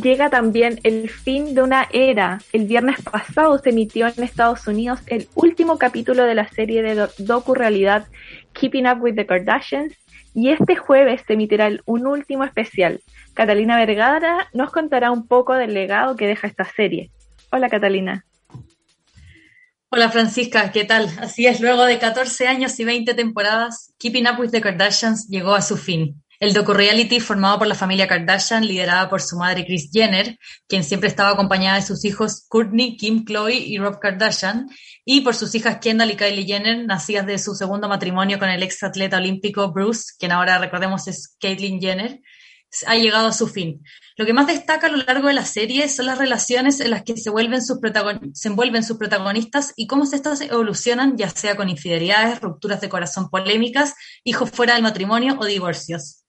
Llega 0.08 0.30
también 0.30 0.80
el 0.84 1.10
fin 1.10 1.54
de 1.54 1.62
una 1.62 1.90
era. 1.92 2.40
El 2.54 2.66
viernes 2.66 3.02
pasado 3.02 3.58
se 3.58 3.72
emitió 3.72 4.08
en 4.08 4.24
Estados 4.24 4.66
Unidos 4.66 5.02
el 5.08 5.28
último 5.36 5.78
capítulo 5.78 6.24
de 6.24 6.34
la 6.34 6.48
serie 6.48 6.82
de 6.82 7.10
docu-realidad 7.18 8.08
Keeping 8.54 8.88
Up 8.88 9.02
with 9.02 9.16
the 9.16 9.26
Kardashians 9.26 9.94
y 10.34 10.52
este 10.52 10.78
jueves 10.78 11.24
se 11.28 11.34
emitirá 11.34 11.70
un 11.86 12.08
último 12.08 12.46
especial. 12.46 13.02
Catalina 13.34 13.76
Vergara 13.76 14.48
nos 14.54 14.72
contará 14.72 15.12
un 15.12 15.28
poco 15.28 15.56
del 15.56 15.74
legado 15.74 16.16
que 16.16 16.26
deja 16.26 16.48
esta 16.48 16.64
serie. 16.64 17.12
Hola 17.52 17.68
Catalina. 17.68 18.24
Hola 19.90 20.10
Francisca, 20.10 20.72
¿qué 20.72 20.86
tal? 20.86 21.10
Así 21.20 21.48
es, 21.48 21.60
luego 21.60 21.84
de 21.84 22.00
14 22.00 22.48
años 22.48 22.80
y 22.80 22.86
20 22.86 23.14
temporadas, 23.14 23.94
Keeping 23.98 24.26
Up 24.28 24.40
with 24.40 24.52
the 24.52 24.62
Kardashians 24.62 25.28
llegó 25.28 25.54
a 25.54 25.62
su 25.62 25.76
fin. 25.76 26.24
El 26.40 26.54
docu-reality 26.54 27.20
formado 27.20 27.58
por 27.58 27.68
la 27.68 27.74
familia 27.74 28.08
Kardashian, 28.08 28.66
liderada 28.66 29.10
por 29.10 29.22
su 29.22 29.38
madre 29.38 29.66
Kris 29.66 29.90
Jenner, 29.92 30.38
quien 30.68 30.84
siempre 30.84 31.10
estaba 31.10 31.32
acompañada 31.32 31.78
de 31.78 31.86
sus 31.86 32.06
hijos 32.06 32.46
Courtney, 32.48 32.96
Kim, 32.96 33.26
Chloe 33.26 33.56
y 33.56 33.78
Rob 33.80 34.00
Kardashian, 34.00 34.68
y 35.04 35.22
por 35.22 35.34
sus 35.34 35.56
hijas 35.56 35.80
Kendall 35.82 36.12
y 36.12 36.16
Kylie 36.16 36.46
Jenner, 36.46 36.86
nacidas 36.86 37.26
de 37.26 37.40
su 37.40 37.56
segundo 37.56 37.90
matrimonio 37.90 38.38
con 38.38 38.50
el 38.50 38.62
ex 38.62 38.84
atleta 38.84 39.18
olímpico 39.18 39.72
Bruce, 39.72 40.14
quien 40.20 40.32
ahora 40.32 40.60
recordemos 40.60 41.08
es 41.08 41.36
Caitlyn 41.40 41.82
Jenner, 41.82 42.22
ha 42.86 42.96
llegado 42.96 43.28
a 43.28 43.34
su 43.34 43.48
fin. 43.48 43.84
Lo 44.16 44.26
que 44.26 44.34
más 44.34 44.48
destaca 44.48 44.88
a 44.88 44.90
lo 44.92 44.98
largo 44.98 45.28
de 45.30 45.34
la 45.34 45.46
serie 45.46 45.88
son 45.90 46.06
las 46.06 46.18
relaciones 46.18 46.80
en 46.80 46.92
las 46.92 47.04
que 47.04 47.18
se, 47.18 47.30
envuelven 47.30 47.64
sus 48.84 48.98
protagonistas 48.98 49.74
y 49.76 49.88
cómo 49.88 50.04
estas 50.04 50.42
evolucionan, 50.42 51.18
ya 51.18 51.30
sea 51.30 51.56
con 51.56 51.70
infidelidades, 51.70 52.42
rupturas 52.42 52.82
de 52.82 52.90
corazón 52.90 53.30
polémicas, 53.30 53.94
hijos 54.24 54.52
fuera 54.52 54.74
del 54.74 54.84
matrimonio 54.84 55.38
o 55.40 55.46
divorcios. 55.46 56.26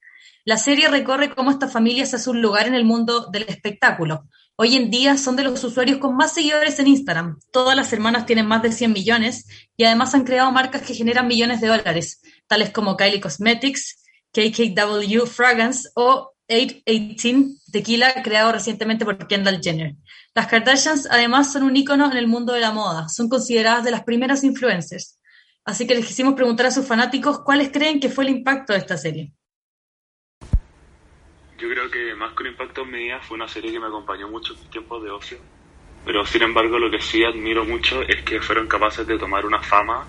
La 0.49 0.57
serie 0.57 0.87
recorre 0.87 1.35
cómo 1.35 1.51
esta 1.51 1.67
familia 1.67 2.07
se 2.07 2.15
hace 2.15 2.27
un 2.27 2.41
lugar 2.41 2.65
en 2.65 2.73
el 2.73 2.83
mundo 2.83 3.27
del 3.31 3.43
espectáculo. 3.43 4.27
Hoy 4.55 4.77
en 4.77 4.89
día 4.89 5.15
son 5.15 5.35
de 5.35 5.43
los 5.43 5.63
usuarios 5.63 5.99
con 5.99 6.15
más 6.15 6.33
seguidores 6.33 6.79
en 6.79 6.87
Instagram. 6.87 7.39
Todas 7.51 7.75
las 7.75 7.93
hermanas 7.93 8.25
tienen 8.25 8.47
más 8.47 8.63
de 8.63 8.71
100 8.71 8.91
millones 8.91 9.45
y 9.77 9.83
además 9.83 10.15
han 10.15 10.23
creado 10.23 10.51
marcas 10.51 10.81
que 10.81 10.95
generan 10.95 11.27
millones 11.27 11.61
de 11.61 11.67
dólares, 11.67 12.21
tales 12.47 12.71
como 12.71 12.97
Kylie 12.97 13.21
Cosmetics, 13.21 14.03
KKW 14.33 15.27
Fragrance 15.27 15.87
o 15.93 16.33
818 16.49 17.61
Tequila, 17.71 18.11
creado 18.23 18.51
recientemente 18.51 19.05
por 19.05 19.27
Kendall 19.27 19.61
Jenner. 19.61 19.97
Las 20.33 20.47
Kardashians 20.47 21.07
además 21.11 21.53
son 21.53 21.61
un 21.61 21.77
ícono 21.77 22.11
en 22.11 22.17
el 22.17 22.25
mundo 22.25 22.53
de 22.53 22.61
la 22.61 22.71
moda. 22.71 23.07
Son 23.07 23.29
consideradas 23.29 23.83
de 23.83 23.91
las 23.91 24.03
primeras 24.03 24.43
influencers. 24.43 25.19
Así 25.63 25.85
que 25.85 25.93
les 25.93 26.07
quisimos 26.07 26.33
preguntar 26.33 26.65
a 26.65 26.71
sus 26.71 26.87
fanáticos 26.87 27.41
cuáles 27.41 27.69
creen 27.69 27.99
que 27.99 28.09
fue 28.09 28.23
el 28.23 28.31
impacto 28.31 28.73
de 28.73 28.79
esta 28.79 28.97
serie. 28.97 29.31
Yo 31.59 31.69
creo 31.69 31.91
que 31.91 32.15
más 32.15 32.33
que 32.33 32.43
un 32.43 32.49
impacto 32.49 32.81
en 32.83 32.91
mi 32.91 32.99
vida 32.99 33.19
fue 33.19 33.35
una 33.35 33.47
serie 33.47 33.71
que 33.71 33.79
me 33.79 33.87
acompañó 33.87 34.29
mucho 34.29 34.53
en 34.53 34.69
tiempos 34.69 35.03
de 35.03 35.11
ocio. 35.11 35.37
Pero 36.05 36.25
sin 36.25 36.43
embargo 36.43 36.79
lo 36.79 36.89
que 36.89 37.01
sí 37.01 37.23
admiro 37.23 37.65
mucho 37.65 38.01
es 38.01 38.23
que 38.23 38.39
fueron 38.39 38.67
capaces 38.67 39.05
de 39.05 39.17
tomar 39.17 39.45
una 39.45 39.59
fama 39.59 40.07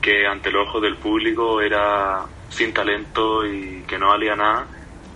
que 0.00 0.26
ante 0.26 0.50
el 0.50 0.56
ojo 0.56 0.80
del 0.80 0.98
público 0.98 1.60
era 1.60 2.26
sin 2.48 2.72
talento 2.72 3.46
y 3.46 3.82
que 3.84 3.98
no 3.98 4.08
valía 4.08 4.36
nada, 4.36 4.68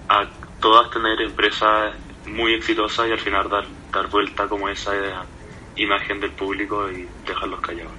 a 0.08 0.26
todas 0.60 0.90
tener 0.90 1.20
empresas 1.20 1.94
muy 2.26 2.54
exitosas 2.54 3.08
y 3.08 3.12
al 3.12 3.18
final 3.18 3.48
dar, 3.48 3.66
dar 3.92 4.08
vuelta 4.08 4.48
como 4.48 4.68
esa 4.68 5.26
imagen 5.76 6.20
del 6.20 6.32
público 6.32 6.90
y 6.90 7.10
dejarlos 7.26 7.60
callados 7.60 7.92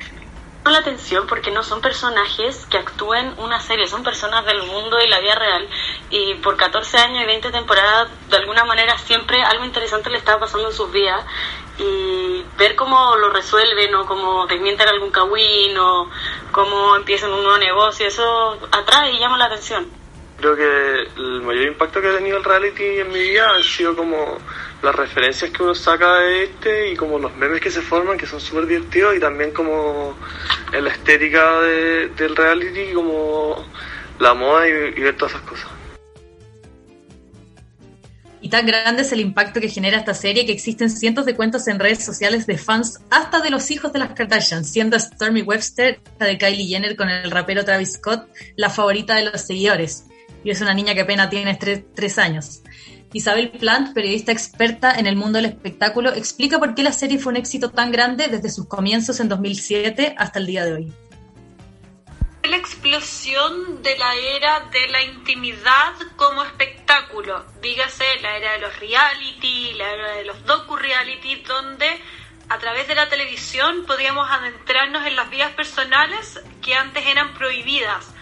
la 0.71 0.79
atención 0.79 1.27
porque 1.27 1.51
no 1.51 1.63
son 1.63 1.81
personajes 1.81 2.65
que 2.67 2.77
actúen 2.77 3.35
una 3.37 3.59
serie, 3.59 3.87
son 3.87 4.03
personas 4.03 4.45
del 4.45 4.63
mundo 4.63 4.99
y 5.01 5.07
la 5.07 5.19
vida 5.19 5.35
real. 5.35 5.69
Y 6.09 6.35
por 6.35 6.57
14 6.57 6.97
años 6.97 7.23
y 7.23 7.25
20 7.27 7.51
temporadas, 7.51 8.09
de 8.29 8.37
alguna 8.37 8.65
manera 8.65 8.97
siempre 8.97 9.41
algo 9.43 9.65
interesante 9.65 10.09
le 10.09 10.17
está 10.17 10.39
pasando 10.39 10.69
en 10.69 10.73
sus 10.73 10.91
vidas. 10.91 11.25
Y 11.77 12.45
ver 12.57 12.75
cómo 12.75 13.15
lo 13.17 13.29
resuelven 13.31 13.93
o 13.95 14.05
cómo 14.05 14.47
desmienten 14.47 14.87
algún 14.87 15.11
cagüín 15.11 15.77
o 15.77 16.09
cómo 16.51 16.95
empiezan 16.95 17.33
un 17.33 17.43
nuevo 17.43 17.57
negocio, 17.57 18.07
eso 18.07 18.57
atrae 18.71 19.11
y 19.11 19.19
llama 19.19 19.37
la 19.37 19.45
atención. 19.45 20.04
Creo 20.45 20.57
que 20.57 21.09
el 21.17 21.41
mayor 21.41 21.65
impacto 21.65 21.99
que 21.99 22.07
ha 22.07 22.17
tenido 22.17 22.37
el 22.37 22.43
reality 22.43 22.83
en 22.83 23.11
mi 23.11 23.17
vida 23.17 23.49
ha 23.49 23.63
sido 23.63 23.95
como 23.95 24.37
las 24.83 24.93
referencias 24.93 25.49
que 25.49 25.63
uno 25.63 25.73
saca 25.73 26.17
de 26.17 26.43
este 26.43 26.91
y 26.91 26.95
como 26.95 27.17
los 27.17 27.35
memes 27.35 27.59
que 27.59 27.71
se 27.71 27.81
forman, 27.81 28.15
que 28.15 28.27
son 28.27 28.39
súper 28.39 28.67
divertidos, 28.67 29.15
y 29.15 29.19
también 29.19 29.49
como 29.49 30.15
la 30.71 30.91
estética 30.91 31.61
del 31.61 32.35
reality, 32.35 32.93
como 32.93 33.65
la 34.19 34.35
moda 34.35 34.67
y, 34.67 34.71
ver 35.01 35.17
todas 35.17 35.33
esas 35.33 35.47
cosas. 35.47 35.67
Y 38.39 38.49
tan 38.49 38.67
grande 38.67 39.01
es 39.01 39.11
el 39.11 39.21
impacto 39.21 39.59
que 39.59 39.69
genera 39.69 39.97
esta 39.97 40.13
serie 40.13 40.45
que 40.45 40.51
existen 40.51 40.91
cientos 40.91 41.25
de 41.25 41.35
cuentos 41.35 41.67
en 41.67 41.79
redes 41.79 42.05
sociales 42.05 42.45
de 42.45 42.59
fans, 42.59 42.99
hasta 43.09 43.41
de 43.41 43.49
los 43.49 43.71
hijos 43.71 43.91
de 43.93 43.97
las 43.97 44.13
Kardashian, 44.13 44.63
siendo 44.63 44.99
Stormy 44.99 45.41
Webster, 45.41 45.99
la 46.19 46.27
de 46.27 46.37
Kylie 46.37 46.67
Jenner 46.67 46.95
con 46.95 47.09
el 47.09 47.31
rapero 47.31 47.65
Travis 47.65 47.93
Scott, 47.93 48.29
la 48.55 48.69
favorita 48.69 49.15
de 49.15 49.23
los 49.23 49.41
seguidores 49.41 50.05
y 50.45 50.51
es 50.51 50.61
una 50.61 50.75
niña 50.75 50.93
que 50.93 51.01
apenas 51.01 51.29
tiene 51.31 51.55
tres, 51.55 52.19
años. 52.19 52.61
Isabel 53.13 53.49
Plant, 53.49 53.95
periodista 53.95 54.31
experta 54.31 54.93
en 54.93 55.07
el 55.07 55.15
mundo 55.15 55.37
del 55.37 55.47
espectáculo, 55.47 56.13
explica 56.13 56.59
por 56.59 56.75
qué 56.75 56.83
la 56.83 56.91
serie 56.93 57.17
fue 57.17 57.31
un 57.31 57.37
éxito 57.37 57.71
tan 57.71 57.91
grande 57.91 58.27
desde 58.27 58.51
sus 58.51 58.67
comienzos 58.67 59.19
en 59.19 59.27
2007 59.27 60.13
hasta 60.17 60.37
el 60.37 60.45
día 60.45 60.63
de 60.65 60.73
hoy. 60.73 60.93
La 62.43 62.57
explosión 62.57 63.81
de 63.81 63.97
la 63.97 64.13
era 64.15 64.59
de 64.71 64.87
la 64.89 65.01
intimidad 65.01 65.93
como 66.15 66.43
espectáculo, 66.43 67.43
dígase 67.63 68.05
la 68.21 68.37
era 68.37 68.51
de 68.51 68.59
los 68.59 68.79
reality, 68.79 69.73
la 69.73 69.91
era 69.91 70.11
de 70.11 70.25
los 70.25 70.45
docu-reality, 70.45 71.37
donde 71.37 71.87
a 72.49 72.59
través 72.59 72.87
de 72.87 72.93
la 72.93 73.09
televisión 73.09 73.85
podíamos 73.87 74.29
adentrarnos 74.29 75.07
en 75.07 75.15
las 75.15 75.31
vidas 75.31 75.53
personales 75.53 76.39
que 76.61 76.75
antes 76.75 77.03
eran 77.07 77.33
prohibidas. 77.33 78.14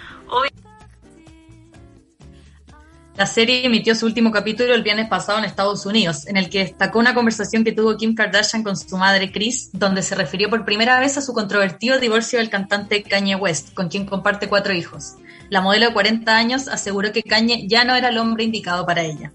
La 3.16 3.28
serie 3.28 3.64
emitió 3.64 3.94
su 3.94 4.08
último 4.08 4.32
capítulo 4.32 4.74
el 4.74 4.82
viernes 4.82 5.08
pasado 5.08 5.38
en 5.38 5.46
Estados 5.46 5.86
Unidos, 5.86 6.26
en 6.26 6.36
el 6.36 6.50
que 6.50 6.60
destacó 6.60 6.98
una 6.98 7.14
conversación 7.14 7.64
que 7.64 7.72
tuvo 7.72 7.96
Kim 7.96 8.16
Kardashian 8.16 8.64
con 8.64 8.76
su 8.76 8.98
madre 8.98 9.32
Kris, 9.32 9.70
donde 9.72 10.02
se 10.02 10.16
refirió 10.16 10.50
por 10.50 10.66
primera 10.66 11.00
vez 11.00 11.16
a 11.16 11.22
su 11.22 11.32
controvertido 11.32 12.00
divorcio 12.00 12.40
del 12.40 12.50
cantante 12.50 13.04
Kanye 13.04 13.36
West, 13.36 13.76
con 13.76 13.88
quien 13.88 14.08
comparte 14.08 14.50
cuatro 14.50 14.74
hijos. 14.74 15.14
La 15.52 15.62
modelo 15.62 15.86
de 15.88 15.94
40 15.94 16.36
años 16.36 16.68
aseguró 16.68 17.12
que 17.12 17.22
Kanye 17.22 17.68
ya 17.68 17.84
no 17.84 17.94
era 17.94 18.10
el 18.10 18.18
hombre 18.18 18.46
indicado 18.46 18.84
para 18.84 19.04
ella. 19.04 19.32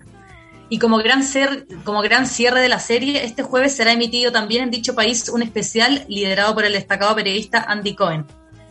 Y 0.68 0.80
como 0.80 0.98
gran, 0.98 1.22
ser, 1.22 1.68
como 1.84 2.02
gran 2.02 2.26
cierre 2.26 2.60
de 2.60 2.68
la 2.68 2.80
serie, 2.80 3.24
este 3.24 3.44
jueves 3.44 3.76
será 3.76 3.92
emitido 3.92 4.32
también 4.32 4.64
en 4.64 4.70
dicho 4.72 4.96
país 4.96 5.28
un 5.28 5.40
especial 5.40 6.04
liderado 6.08 6.52
por 6.52 6.64
el 6.64 6.72
destacado 6.72 7.14
periodista 7.14 7.64
Andy 7.68 7.94
Cohen, 7.94 8.26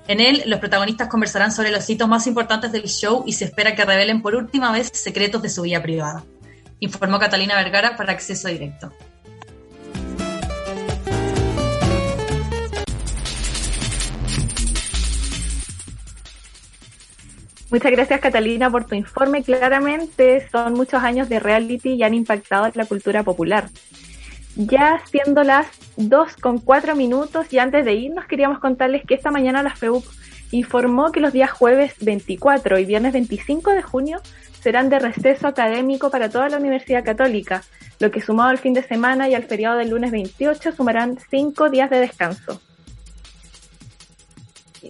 en 0.07 0.21
él, 0.21 0.43
los 0.45 0.59
protagonistas 0.59 1.09
conversarán 1.09 1.51
sobre 1.51 1.69
los 1.69 1.89
hitos 1.89 2.07
más 2.07 2.27
importantes 2.27 2.71
del 2.71 2.83
show 2.83 3.23
y 3.25 3.33
se 3.33 3.43
espera 3.45 3.75
que 3.75 3.83
revelen 3.83 4.21
por 4.21 4.35
última 4.35 4.71
vez 4.71 4.89
secretos 4.93 5.41
de 5.41 5.49
su 5.49 5.63
vida 5.63 5.81
privada. 5.83 6.23
Informó 6.79 7.19
Catalina 7.19 7.55
Vergara 7.55 7.97
para 7.97 8.13
Acceso 8.13 8.47
Directo. 8.47 8.93
Muchas 17.69 17.91
gracias 17.91 18.21
Catalina 18.21 18.71
por 18.71 18.85
tu 18.85 18.95
informe. 18.95 19.43
Claramente 19.43 20.47
son 20.49 20.73
muchos 20.73 21.03
años 21.03 21.27
de 21.27 21.41
reality 21.41 21.95
y 21.95 22.03
han 22.03 22.13
impactado 22.13 22.71
la 22.75 22.85
cultura 22.85 23.23
popular 23.23 23.67
ya 24.57 24.99
siendo 25.09 25.43
las 25.43 25.67
2 25.97 26.37
con 26.37 26.57
4 26.57 26.95
minutos 26.95 27.53
y 27.53 27.59
antes 27.59 27.85
de 27.85 27.93
irnos 27.93 28.25
queríamos 28.25 28.59
contarles 28.59 29.05
que 29.05 29.13
esta 29.13 29.29
mañana 29.29 29.61
la 29.61 29.75
FEUC 29.75 30.03
informó 30.51 31.11
que 31.11 31.19
los 31.19 31.31
días 31.31 31.51
jueves 31.51 31.93
24 32.01 32.79
y 32.79 32.85
viernes 32.85 33.13
25 33.13 33.71
de 33.71 33.83
junio 33.83 34.19
serán 34.59 34.89
de 34.89 34.97
receso 34.97 35.47
académico 35.47 36.09
para 36.09 36.29
toda 36.29 36.49
la 36.49 36.57
Universidad 36.57 37.05
Católica, 37.05 37.63
lo 37.99 38.09
que 38.09 38.19
sumado 38.19 38.49
al 38.49 38.57
fin 38.57 38.73
de 38.73 38.81
semana 38.81 39.29
y 39.29 39.35
al 39.35 39.43
feriado 39.43 39.77
del 39.77 39.89
lunes 39.89 40.11
28 40.11 40.71
sumarán 40.71 41.19
5 41.29 41.69
días 41.69 41.89
de 41.91 41.99
descanso. 41.99 42.59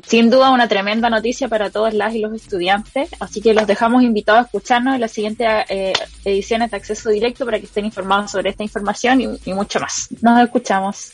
Sin 0.05 0.29
duda 0.29 0.51
una 0.51 0.67
tremenda 0.67 1.09
noticia 1.09 1.47
para 1.47 1.69
todos 1.69 1.93
las 1.93 2.13
y 2.13 2.19
los 2.19 2.33
estudiantes, 2.33 3.09
así 3.19 3.41
que 3.41 3.53
los 3.53 3.67
dejamos 3.67 4.03
invitados 4.03 4.41
a 4.41 4.45
escucharnos 4.45 4.95
en 4.95 5.01
las 5.01 5.11
siguientes 5.11 5.47
eh, 5.69 5.93
ediciones 6.25 6.71
de 6.71 6.77
acceso 6.77 7.09
directo 7.09 7.45
para 7.45 7.59
que 7.59 7.65
estén 7.65 7.85
informados 7.85 8.31
sobre 8.31 8.49
esta 8.49 8.63
información 8.63 9.39
y 9.43 9.53
mucho 9.53 9.79
más. 9.79 10.09
Nos 10.21 10.41
escuchamos. 10.41 11.13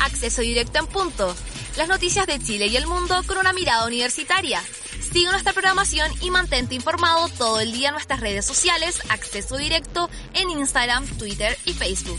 Acceso 0.00 0.42
directo 0.42 0.78
en 0.78 0.86
punto. 0.86 1.34
Las 1.76 1.88
noticias 1.88 2.26
de 2.26 2.38
Chile 2.38 2.66
y 2.66 2.76
el 2.76 2.86
mundo 2.86 3.22
con 3.26 3.38
una 3.38 3.52
mirada 3.52 3.86
universitaria. 3.86 4.60
Sigue 5.12 5.30
nuestra 5.30 5.52
programación 5.52 6.10
y 6.22 6.30
mantente 6.30 6.74
informado 6.74 7.28
todo 7.36 7.60
el 7.60 7.70
día 7.70 7.88
en 7.88 7.94
nuestras 7.94 8.20
redes 8.20 8.46
sociales, 8.46 8.98
acceso 9.10 9.58
directo 9.58 10.08
en 10.32 10.48
Instagram, 10.48 11.06
Twitter 11.18 11.54
y 11.66 11.74
Facebook. 11.74 12.18